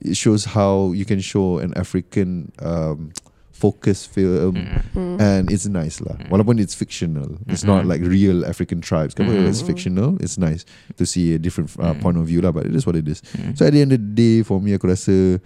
[0.03, 3.15] it shows how you can show an African um,
[3.55, 4.59] focus film
[4.99, 5.17] Mm.
[5.23, 7.89] and it's nice lah walaupun it's fictional it's not Mhm.
[7.95, 9.47] like real African tribes Mhm.
[9.47, 10.67] it's fictional it's nice
[10.99, 12.03] to see a different uh, Mm.
[12.03, 13.55] point of view lah but it is what it is Mm.
[13.55, 15.39] So at the end of the day For me aku rasa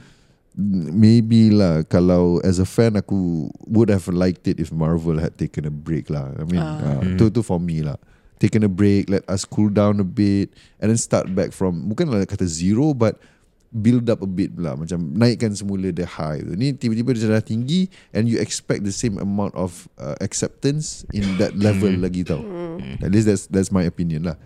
[0.56, 5.36] mm, Maybe lah Kalau as a fan Aku would have liked it If Marvel had
[5.36, 6.98] taken a break lah I mean Ah.
[6.98, 7.20] uh, Mm.
[7.20, 8.00] tu, tu for me lah
[8.40, 10.48] Taken a break Let us cool down a bit
[10.80, 13.20] And then start back from Bukanlah kata zero But
[13.68, 17.44] Build up a bit lah Macam naikkan semula The high tu Ni tiba-tiba dia dah
[17.44, 17.84] tinggi
[18.16, 22.00] And you expect the same amount of uh, Acceptance In that level Mm.
[22.00, 23.02] lagi tau Mm.
[23.02, 24.38] At least that's that's my opinion lah.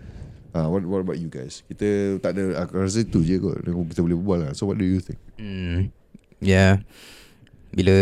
[0.51, 1.61] Uh, what what about you guys?
[1.69, 4.51] Kita tak ada aku rasa tu je kot kita boleh berbual lah.
[4.57, 5.21] So what do you think?
[5.37, 5.93] Mm.
[6.41, 6.81] Yeah.
[7.69, 7.93] Bila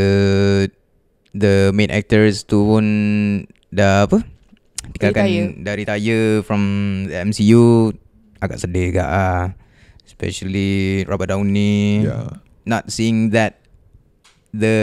[1.32, 2.86] the main actors tu pun
[3.72, 4.24] dah apa?
[4.96, 6.64] Tinggalkan dah retire from
[7.08, 7.92] the MCU
[8.40, 9.44] agak sedih gak ah.
[10.06, 12.06] Especially Robert Downey.
[12.06, 12.42] Yeah.
[12.66, 13.62] Not seeing that
[14.52, 14.76] the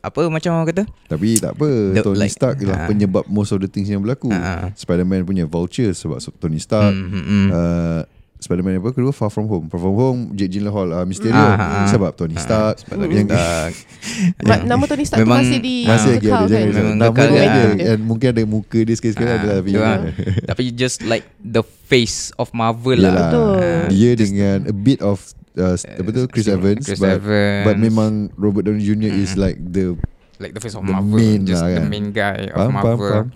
[0.00, 0.84] apa macam orang kata?
[1.10, 1.68] Tapi tak apa.
[1.92, 2.88] The- Tony like, Stark ialah ah.
[2.88, 4.30] penyebab most of the things yang berlaku.
[4.30, 4.70] Ah.
[4.78, 6.94] Spider-Man punya vulture sebab Tony Stark.
[6.94, 7.48] Mm, mm, mm.
[7.50, 8.02] Uh,
[8.42, 9.66] Spider-Man apa kedua Far From Home.
[9.66, 11.86] Far From Home Jake Gyllenhaal uh, Mysterio Ah, ah, ah.
[11.86, 12.74] sebab Tony Ah, Stark.
[12.78, 13.72] sebab Tony yang Stark.
[14.44, 16.62] But nama Tony Stark tu Memang- masih di masih lagi ada kan?
[16.68, 17.48] Memang Nama kekal dia kan?
[17.48, 17.88] ada Ah.
[17.88, 19.96] and mungkin ada muka dia sekali-sekali Ah, ada lah tapi tu lah.
[20.50, 23.28] Tapi just like the face of Marvel Yalah, lah.
[23.28, 23.56] Betul.
[23.56, 25.18] Ah, Dia dengan a bit of
[25.54, 27.64] uh, apa tu Chris Evans Chris but, Evans.
[27.64, 29.94] but memang Robert Downey Jr is like the
[30.36, 31.86] like the face of the Marvel, main just lah the kan.
[31.86, 33.06] main guy of Faham, faham, Marvel.
[33.06, 33.26] faham.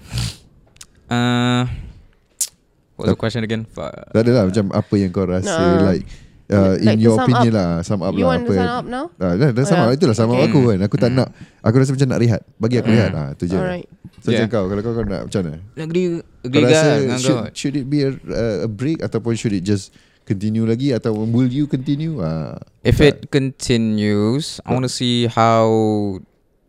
[1.06, 1.62] Uh,
[2.96, 3.64] what's the question again?
[3.68, 5.87] Tak ada lah macam apa yang kau rasa Nah.
[5.87, 6.04] like
[6.48, 7.59] uh, Like in to your sum opinion up.
[7.59, 9.04] lah sum up You lah want apa to sum up now?
[9.16, 10.46] Ah, dah, dah sama Oh, itulah sama Okay.
[10.46, 10.78] aku kan.
[10.82, 11.18] Aku tak Hmm.
[11.18, 11.28] nak
[11.61, 12.42] aku rasa macam nak rehat.
[12.56, 12.96] Bagi aku Hmm.
[12.96, 13.54] rehat ah tu je.
[13.54, 13.88] Alright.
[14.18, 14.42] So Yeah.
[14.42, 15.59] macam kau kalau kau, kau nak macam mana?
[15.76, 16.06] Agree,
[16.42, 17.46] Kau rasa kan should, kau.
[17.52, 18.11] should it be a,
[18.62, 19.90] a break ataupun should it just
[20.22, 22.18] continue lagi atau will you continue?
[22.18, 23.06] Ah, If tak.
[23.06, 25.66] it continues, I want to see how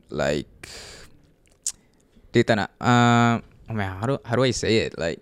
[0.09, 0.49] like
[2.29, 5.21] dia tak nak uh, oh man, how do how do I say it like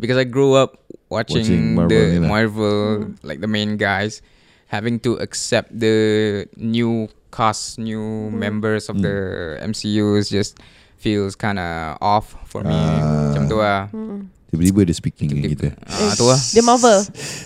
[0.00, 2.28] because I grew up watching, Watching Marvel, the yeah.
[2.28, 2.78] Marvel
[3.22, 4.22] like the main guys
[4.68, 9.02] having to accept the new cast, new members of Mm.
[9.04, 9.16] the
[9.64, 10.56] MCU is just
[10.98, 12.74] feels kind of off for me.
[12.74, 13.30] Ah.
[13.32, 13.88] Macam tu lah.
[13.92, 14.28] Hmm.
[14.48, 15.68] tiba-tiba dia speaking dengan kita.
[15.84, 16.40] Ah, tu lah.
[16.40, 16.98] Dia Marvel.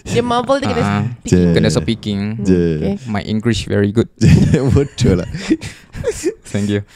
[0.06, 1.02] Dia Marvel dia kena Ah.
[1.02, 1.26] speaking.
[1.26, 1.40] Je.
[1.50, 2.20] Kena speaking.
[2.46, 2.62] Je.
[2.78, 2.94] Okay.
[3.10, 4.06] My English very good.
[4.78, 5.28] Betul lah.
[6.46, 6.86] Thank you.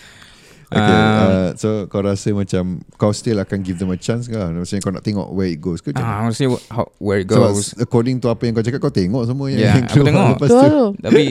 [0.66, 4.34] Okay, Um, uh, so kau rasa macam kau still akan give them a chance ke?
[4.34, 5.94] Maksudnya kau nak tengok where it goes ke?
[5.94, 7.70] Ah, I want to see wh- how, where it Sebab goes.
[7.76, 10.26] according to apa yang kau cakap Kau tengok semua yang, Yeah, yang aku tengok.
[10.34, 10.82] lepas tu.
[11.06, 11.24] Tapi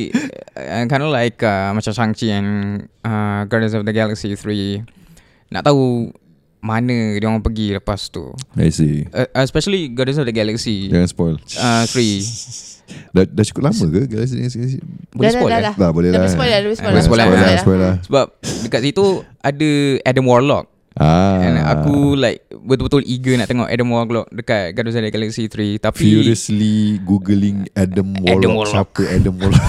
[0.56, 2.50] uh, kind of like uh, macam Shang-Chi and
[3.02, 4.88] uh, Guardians of the Galaxy 3
[5.52, 6.15] nak tahu
[6.65, 8.34] mana dia orang pergi lepas tu.
[8.56, 13.13] I see Uh, especially Guardians of the Galaxy Jangan spoil uh, 3.
[13.13, 14.78] dah, dah cukup lama ke Galaxy Galaxy
[15.10, 15.63] Boleh dah, spoil dah, eh?
[15.63, 16.17] dah, Dah boleh dah.
[16.17, 17.06] lah Dah spoil dah, dah spoil Boleh dah.
[17.06, 17.62] spoil lah, Spoil boleh dah.
[17.62, 18.25] spoil lah Sebab
[18.63, 19.06] dekat situ
[19.39, 19.69] ada
[20.04, 20.65] Adam Warlock.
[20.95, 21.38] Ah.
[21.39, 25.75] And aku like betul-betul eager nak tengok Adam Warlock dekat Guardians of the Galaxy 3
[25.78, 28.73] tapi furiously googling Adam Warlock, Adam Warlock.
[28.73, 29.65] siapa Adam Warlock.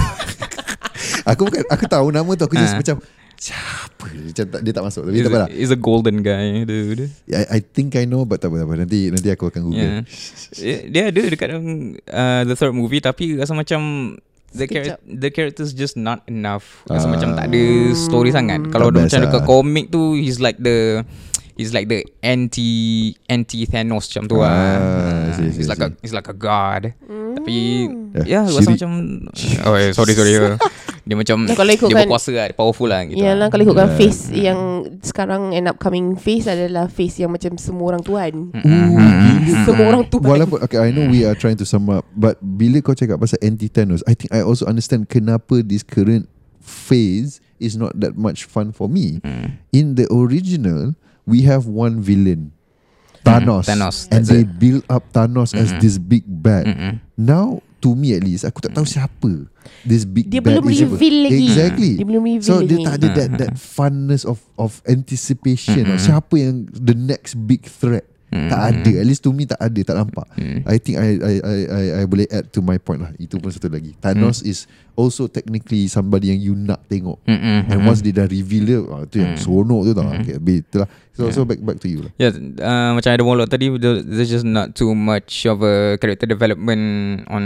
[1.29, 2.79] aku bukan aku tahu nama tu aku just Ah.
[2.79, 2.95] macam
[3.37, 5.49] siapa macam tak, dia tak masuk tapi tak apa lah.
[5.53, 7.07] he's a golden guy dude.
[7.29, 8.75] I, I think I know but tak apa, tak apa.
[8.81, 10.01] nanti nanti aku akan google.
[10.57, 10.81] Yeah.
[10.89, 14.13] Dia ada dekat uh, the third movie tapi rasa macam
[14.51, 16.81] the char- the characters just not enough.
[16.87, 17.11] Rasa Ah.
[17.13, 18.65] macam tak ada story sangat.
[18.73, 19.45] Kalau macam dekat lah.
[19.45, 21.03] komik tu he's like the
[21.57, 25.33] he's like the anti anti Thanos macam tu Ah, lah.
[25.35, 26.93] See, I see, he's like a he's like a god.
[27.37, 27.57] Tapi
[28.17, 28.91] Yeah, ya yeah, rasa macam
[29.67, 30.33] oh eh, sorry sorry.
[31.07, 33.19] dia macam Nah, kalau dia berkuasa lah, dia powerful lah gitu.
[33.19, 33.99] Yalah kalau ikutkan Yeah.
[33.99, 34.59] face yang
[35.01, 38.33] sekarang end up coming face adalah face yang macam semua orang tuan.
[38.53, 39.65] Mm-hmm.
[39.65, 40.37] Semua orang tuan.
[40.37, 43.39] Walaupun okay, I know we are trying to sum up but bila kau cakap pasal
[43.41, 46.27] anti Thanos I think I also understand kenapa this current
[46.59, 49.23] phase is not that much fun for me.
[49.23, 49.47] Mm.
[49.71, 50.93] In the original
[51.27, 52.49] we have one villain
[53.21, 54.55] Thanos, Thanos, and that's they it.
[54.55, 55.81] build up Thanos as Mm-mm.
[55.83, 56.63] this big bad.
[56.63, 56.93] Mm-mm.
[57.13, 59.51] Now to me at least aku tak tahu siapa
[59.83, 60.87] this big Dia bad belum is.
[60.87, 61.43] reveal lagi.
[61.45, 61.93] Exactly.
[61.99, 62.71] Dia belum reveal So lagi.
[62.71, 65.83] dia tak ada that that funness of of anticipation.
[65.85, 65.99] Mm-mm.
[65.99, 68.07] Siapa yang the next big threat?
[68.27, 68.47] Mm.
[68.47, 68.91] Tak ada.
[68.95, 70.27] At least to me tak ada, tak nampak.
[70.35, 70.59] Mm.
[70.63, 73.11] I think I I I I, I boleh add to my point lah.
[73.15, 73.91] Itu pun satu lagi.
[73.99, 77.21] Thanos is also technically somebody yang you nak tengok.
[77.23, 77.69] Mm-mm.
[77.69, 79.39] And once dia dah reveal dia, ah, tu yang Mm.
[79.39, 80.03] seronok tu tau.
[80.03, 80.17] Mm.
[80.19, 80.89] Okay, habis itulah.
[81.13, 82.11] So, so back back to you lah.
[82.15, 82.29] Yeah,
[82.59, 86.81] uh, macam Adam Warlock tadi, there- there's just not too much of a character development
[87.27, 87.43] on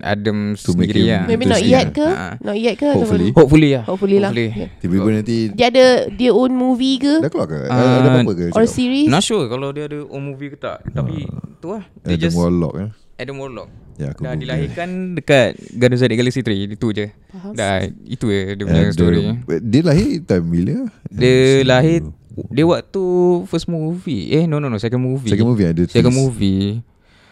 [0.00, 1.22] Adam To make sendiri him- lah.
[1.28, 2.06] Maybe not Interesting, yet ke?
[2.08, 2.34] Ah.
[2.40, 2.88] Not yet ke?
[2.88, 3.30] Hopefully.
[3.30, 3.82] ataupun- Hopefully lah.
[3.84, 4.30] Hopefully lah.
[4.32, 4.70] Yeah.
[4.76, 7.14] Tiba-tiba nanti Dia ada dia own movie ke?
[7.20, 7.60] dah keluar ke?
[7.62, 8.46] Uh, ada apa-apa ke?
[8.52, 9.06] Or series?
[9.06, 10.82] Not sure kalau dia ada own movie ke tak.
[10.84, 11.22] Tapi
[11.58, 11.82] tu lah.
[12.00, 12.88] Dia Adam just Warlock eh.
[13.18, 13.70] Adam Warlock.
[13.94, 14.40] Ya, aku Dah Google.
[14.42, 16.74] dilahirkan dekat Guardians of the Galaxy 3.
[16.74, 17.12] Itu je.
[17.28, 17.52] Faham.
[17.52, 19.24] Dah itu je dia punya Adam- story.
[19.60, 20.76] Dia lahir time bila?
[21.06, 22.00] Dia lahir
[22.48, 23.02] dia waktu
[23.44, 24.32] first movie.
[24.32, 25.28] Eh no no no second movie.
[25.28, 26.18] Second movie ada Second twist.
[26.18, 26.80] movie.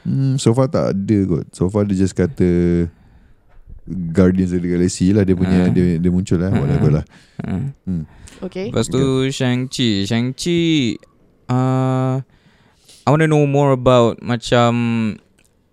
[0.01, 1.45] Hmm, so far tak ada kot.
[1.51, 2.49] So far dia just kata
[3.89, 5.69] Guardians of the Galaxy lah dia punya Ah.
[5.69, 7.05] dia dia muncul lah whatever lah.
[7.41, 7.73] Hmm.
[7.83, 8.05] Hmm.
[8.41, 8.69] Okay.
[8.69, 10.61] Lepas tu Shang-Chi Shang-Chi
[11.49, 12.21] uh,
[13.01, 14.73] I want to know more about Macam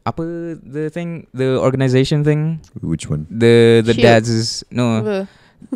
[0.08, 0.24] Apa
[0.64, 3.28] The thing The organisation thing Which one?
[3.28, 4.04] The the Shield.
[4.08, 5.28] dads is No Apa?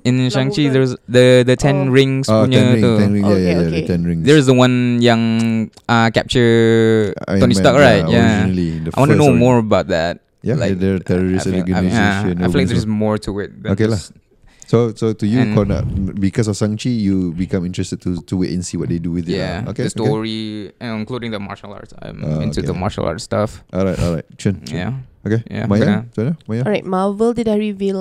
[0.07, 0.69] In Shang-Chi.
[0.69, 1.91] There's the The ten Oh.
[1.91, 3.81] rings Ah, punya Ten Rings, tu Ten Rings, yeah, Okay, yeah, yeah, okay.
[3.81, 4.23] the Ten Rings.
[4.23, 5.21] There's the one Yang
[5.89, 9.33] uh, Capture Iron Tony Man, Stark right Yeah Originally, the I want to first know
[9.35, 12.33] origin- more about that Yeah, like, they're terrorist I feel- I- organisation.
[12.37, 13.97] yeah, I feel like there's more to it than Okay lah.
[13.97, 14.13] just-
[14.71, 15.83] So so to you And- kau nak
[16.15, 19.27] because of Shang-Chi you become interested to to wait and see what they do with
[19.27, 19.35] it.
[19.35, 19.75] Yeah, lah.
[19.75, 19.91] Okay.
[19.91, 21.91] the story, and including the martial arts.
[21.99, 22.79] I'm Ah, into the okay.
[22.79, 23.67] martial arts stuff.
[23.67, 23.75] Okay.
[23.75, 24.27] Alright, alright.
[24.39, 24.63] Chun.
[24.63, 24.71] chun.
[24.71, 24.91] Yeah.
[25.27, 25.43] Okay.
[25.51, 25.97] Yeah, Maya, kena.
[26.07, 26.33] macam mana?
[26.47, 26.61] Maya?
[26.63, 27.99] Alright, Marvel dia dah reveal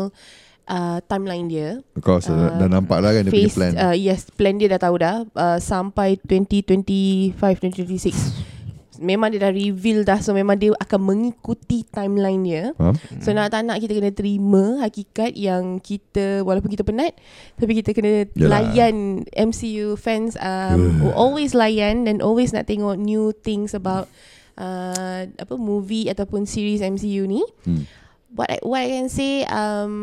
[0.70, 1.82] uh, timeline dia.
[1.98, 3.72] Of course, Uh, dah nampak lah kan dia punya plan.
[3.74, 5.26] Uh, yes, plan dia dah tahu dah.
[5.34, 8.59] Uh, sampai 2025, 2026.
[9.00, 10.20] Memang dia dah reveal dah.
[10.20, 12.64] So memang dia akan mengikuti timeline dia.
[12.76, 12.94] Faham?
[13.18, 17.16] So nak tak nak kita kena terima hakikat yang kita walaupun kita penat
[17.56, 18.50] tapi kita kena Yalah.
[18.70, 24.04] layan MCU fans um, who always layan dan always nak tengok new things about
[24.54, 27.40] uh, apa movie ataupun series MCU ni.
[27.64, 27.88] Hmm.
[28.30, 29.94] What I, what I can say um,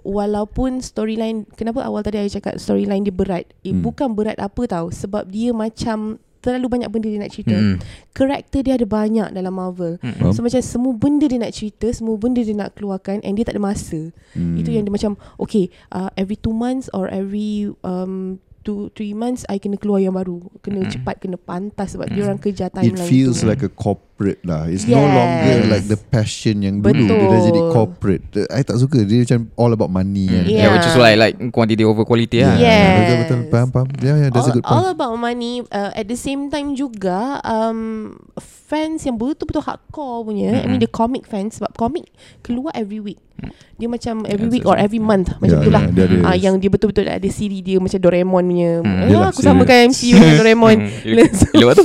[0.00, 3.44] walaupun storyline kenapa awal tadi saya cakap storyline dia berat.
[3.60, 3.82] Eh, Hmm.
[3.82, 7.56] bukan berat apa tahu sebab dia macam terlalu banyak benda dia nak cerita.
[7.56, 7.80] Hmm.
[8.12, 9.96] Karakter dia ada banyak dalam Marvel.
[10.04, 10.12] Hmm.
[10.20, 10.32] Faham?
[10.36, 13.56] So macam semua benda dia nak cerita, semua benda dia nak keluarkan and dia tak
[13.56, 14.12] ada masa.
[14.36, 14.60] Hmm.
[14.60, 19.44] Itu yang dia macam okay, uh, every two months or every um, two three months
[19.48, 20.40] I kena keluar yang baru.
[20.60, 20.90] Kena Mm.
[20.92, 22.14] cepat, kena pantas sebab Mm.
[22.16, 22.80] dia orang kejar Hmm.
[22.80, 23.48] It timeline feels tu.
[23.48, 23.68] like a
[24.14, 24.70] corporate lah.
[24.70, 25.10] It's no Yes.
[25.10, 26.94] longer like the passion yang dulu.
[26.94, 27.42] Dia dah Betul.
[27.44, 28.24] jadi corporate.
[28.48, 29.02] I tak suka.
[29.02, 30.44] Dia macam all about money kan.
[30.44, 30.54] Yeah.
[30.60, 30.70] Yeah.
[30.70, 32.54] which is like like quantity over quality lah.
[32.54, 32.86] Yeah.
[32.96, 33.38] Betul betul.
[33.50, 33.86] Faham faham.
[33.98, 34.94] Yeah, yeah, that's a all, good all point.
[34.94, 40.66] about money uh, at the same time juga um, fans yang betul-betul hardcore punya I
[40.66, 42.06] mean the comic fans sebab comic
[42.40, 43.18] keluar every week
[43.74, 46.24] dia macam every Yeah, week or every month macam Yeah, tu lah yeah, dia ada-
[46.24, 48.88] Ah, yang dia betul-betul ada siri dia macam Doraemon punya Hmm.
[48.94, 50.76] ah, Yelah, aku samakan MCU dengan Doraemon.
[51.02, 51.22] Gila
[51.58, 51.84] gila tu.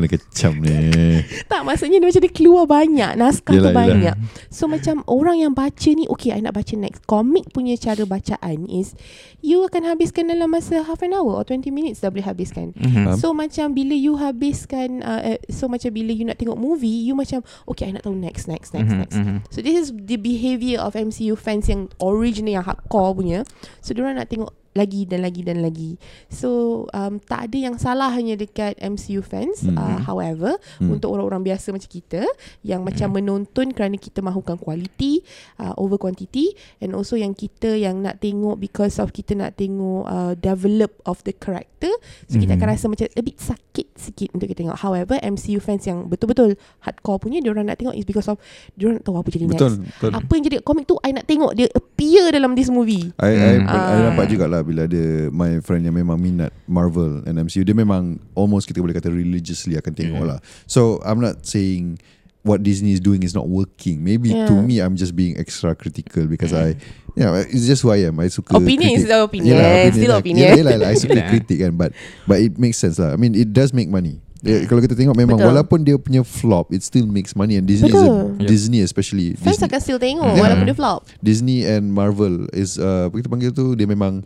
[0.00, 0.76] Kena kecam ni.
[1.52, 3.76] tak Maksudnya dia macam dia keluar banyak Naskah Yelah, tu yelah.
[3.76, 4.14] banyak
[4.48, 8.64] So macam orang yang baca ni Okay I nak baca next Komik punya cara bacaan
[8.64, 8.96] is
[9.40, 13.16] You akan habiskan dalam masa Half an hour Or 20 minutes Dah boleh habiskan Mhm.
[13.16, 17.12] So macam bila you habiskan uh, uh, So macam bila you nak tengok movie You
[17.12, 19.36] macam Okay I nak tahu next Next next Mhm, next mhm.
[19.48, 23.38] So this is the behaviour of MCU fans yang original yang hardcore punya.
[23.80, 25.98] So diorang nak tengok lagi dan lagi dan lagi.
[26.30, 29.66] So um, tak ada yang salah hanya dekat MCU fans.
[29.66, 29.74] Mhm.
[29.74, 30.94] Uh, however, Hmm.
[30.94, 32.22] untuk orang-orang biasa macam kita
[32.62, 35.26] yang macam menonton kerana kita mahukan quality
[35.58, 40.06] uh, over quantity and also yang kita yang nak tengok because of kita nak tengok
[40.06, 41.90] uh, develop of the character.
[42.30, 42.74] So kita akan Mhm.
[42.78, 44.76] rasa macam a bit sakit sikit untuk kita tengok.
[44.76, 48.40] However, MCU fans yang betul-betul hardcore punya diorang nak tengok is because of
[48.72, 49.54] diorang nak tahu apa jadi next.
[49.54, 50.10] Betul, betul.
[50.10, 53.52] Apa yang jadi komik tu I nak tengok Dia appear dalam this movie I, I,
[53.52, 53.66] Hmm.
[53.66, 54.02] I Ah.
[54.08, 58.64] nampak jugalah bila ada my friend yang memang minat Marvel and MCU dia memang almost
[58.64, 60.28] kita boleh kata religiously akan tengok Mm.
[60.28, 60.38] lah.
[60.64, 62.00] So I'm not saying
[62.42, 64.00] what Disney is doing is not working.
[64.00, 64.64] Maybe to Yeah.
[64.64, 66.76] me I'm just being extra critical because I
[67.14, 68.16] yeah it's just who I am.
[68.18, 68.96] I suka Opinion kritik.
[68.96, 69.52] is still opinion.
[69.56, 70.20] Yelah, Still lah.
[70.20, 70.44] opinion.
[70.44, 70.88] Yelah, yelah, yelah.
[70.88, 71.90] I suka kritik kan but
[72.24, 73.12] but it makes sense lah.
[73.12, 74.24] I mean it does make money.
[74.40, 75.52] Eh, kalau kita tengok memang Betul.
[75.52, 78.40] walaupun dia punya flop it still makes money and Disney is a, Betul.
[78.40, 78.48] Yep.
[78.48, 80.40] Disney especially Fans Disney, akan still tengok Yeah.
[80.40, 84.24] Walaupun dia flop Disney and Marvel is uh, apa kita panggil tu dia memang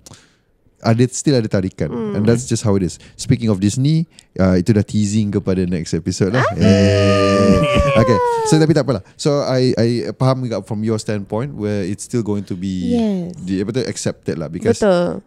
[0.84, 2.14] ada still ada tarikan Hmm.
[2.14, 3.00] and that's just how it is.
[3.16, 4.04] Speaking of Disney,
[4.36, 6.44] uh, itu dah teasing kepada next episode lah.
[6.44, 6.60] Ah.
[6.60, 7.58] Eh.
[8.04, 8.18] Okay,
[8.50, 9.06] so tapi tak apalah.
[9.14, 13.32] So I I faham juga from your standpoint where it's still going to be Yes
[13.38, 15.22] di, apa tu accepted lah because Betul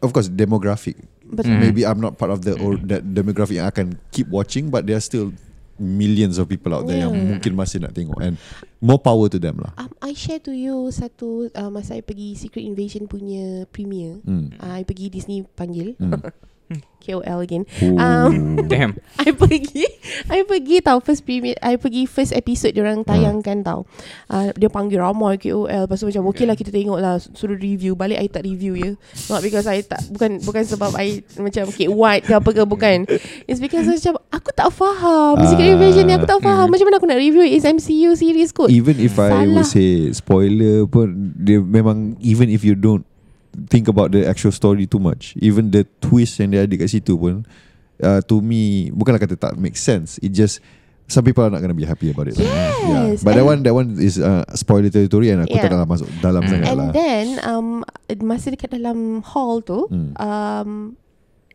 [0.00, 0.96] of course demographic.
[1.28, 1.60] Betul Mm.
[1.60, 4.96] Maybe I'm not part of the or that demographic yang akan keep watching but there
[4.96, 5.36] are still
[5.78, 7.28] millions of people out there yang Yeah.
[7.32, 8.34] mungkin masih nak tengok and
[8.78, 9.72] more power to them lah.
[9.76, 14.52] um, I share to you Satu uh, Masa I pergi Secret Invasion punya premiere Hmm.
[14.54, 16.18] uh, I pergi Disney panggil Hmm.
[16.98, 17.64] KOL again.
[17.96, 19.00] Um, Damn.
[19.24, 19.88] I pergi
[20.28, 23.88] I pergi tau First premiere I pergi first episode Diorang tayangkan tau.
[24.28, 27.16] Uh, Dia panggil ramai KOL Lepas tu macam Okay lah kita tengok lah.
[27.16, 27.96] Suruh review.
[27.96, 28.92] Balik I tak review ya.
[29.32, 33.08] Not because I tak Bukan bukan sebab I Macam okay white ke apa ke Bukan.
[33.48, 35.40] It's because macam Aku tak faham.
[35.48, 35.74] Secret Ah.
[35.80, 36.68] Invasion ni Aku tak faham.
[36.68, 37.40] Macam mana aku nak review?
[37.40, 38.68] It's MCU series kot.
[38.68, 39.64] Even if I Salah.
[39.64, 43.08] would say spoiler pun dia memang even if you don't
[43.66, 47.18] think about the actual story too much, even the twist yang dia ada kat situ
[47.18, 47.42] pun
[47.98, 50.22] uh, to me bukanlah kata tak make sense.
[50.22, 50.62] It just
[51.08, 52.36] some people are not going to be happy about it.
[52.36, 52.46] lah.
[53.08, 55.64] Yes, But that and- one that one is uh, spoiler territory and aku Yeah.
[55.66, 56.50] tak nak masuk dalam Mm.
[56.52, 56.90] sangat And lah.
[56.92, 57.68] then um,
[58.20, 60.12] Masa dekat dalam hall tu Hmm.
[60.16, 60.70] um,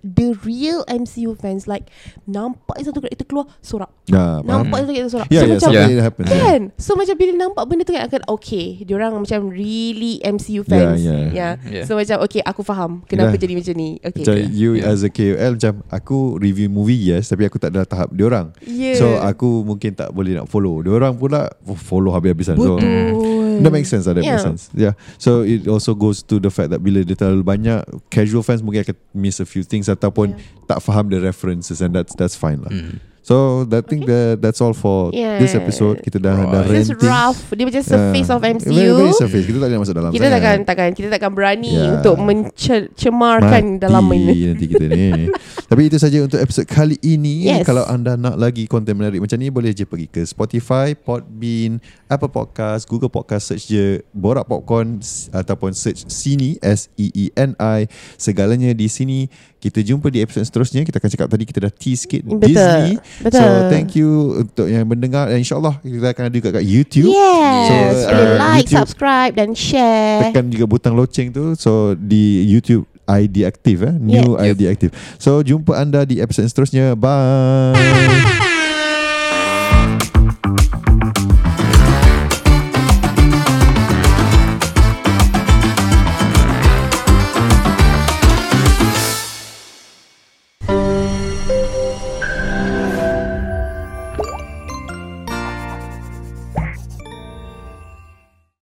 [0.04, 1.88] The real MCU fans Like
[2.24, 4.44] Nampak satu karakter keluar Sorak faham?
[4.44, 6.04] Nampak satu karakter sorak Yeah, So yeah, macam Yeah.
[6.04, 6.28] happens.
[6.28, 6.44] yeah.
[6.44, 11.00] Kan So macam bila nampak benda tu kan akan Okay Diorang macam really MCU fans
[11.00, 11.52] Yeah, yeah.
[11.64, 11.86] Yeah.
[11.88, 13.42] So macam okay Aku faham Kenapa Yeah.
[13.42, 14.52] jadi macam ni Okay Macam Okay.
[14.52, 14.92] you Yeah.
[14.92, 18.52] as a KOL macam aku review movie yes tapi aku tak ada tahap dia orang.
[18.60, 19.00] yeah.
[19.00, 20.84] So aku mungkin tak boleh nak follow.
[20.84, 21.48] Dia orang pula
[21.78, 22.60] follow habis-habisan.
[22.60, 24.50] So Betul That makes sense lah That makes Yeah.
[24.50, 28.42] sense Yeah So it also goes to the fact That bila dia terlalu banyak Casual
[28.42, 30.34] fans mungkin akan Miss a few things Ataupun
[30.64, 32.98] Tak faham the references And that's that's fine lah Mm.
[33.24, 35.40] So I think that That's all for Yeah.
[35.40, 36.84] This episode Kita dah, dah Right.
[36.84, 38.36] Just ranting rough Dia macam surface Yeah.
[38.36, 40.36] of MCU very, very surface Kita tak boleh masuk dalam Kita sangat.
[40.36, 41.96] takkan takkan kita takkan berani Yeah.
[41.96, 44.52] untuk mencemarkan dalam ini.
[44.52, 45.32] nanti kita ni
[45.66, 47.64] Tapi itu saja untuk episod kali ini Yes.
[47.64, 52.30] Kalau anda nak lagi konten menarik macam ni Boleh je pergi ke Spotify, Podbean, Apple
[52.30, 57.80] Podcast, Google Podcast Search je Borak Popcorn s- Ataupun search Sini S-E-E-N-I
[58.16, 59.26] Segalanya di sini
[59.58, 62.40] Kita jumpa di episod seterusnya Kita akan cakap tadi Kita dah tease sikit Betul.
[62.46, 63.40] Disney Betul.
[63.40, 64.10] So thank you
[64.42, 67.66] Untuk yang mendengar Dan insyaAllah Kita akan ada juga kat YouTube Yes.
[67.66, 67.74] So,
[68.06, 70.30] uh, like, YouTube- subscribe dan share.
[70.30, 73.94] tekan juga butang loceng tu so di YouTube ID aktif eh?
[73.94, 74.54] New Yeah.
[74.54, 74.90] ID aktif.
[75.18, 76.96] So jumpa anda di episod seterusnya.
[76.96, 78.53] Bye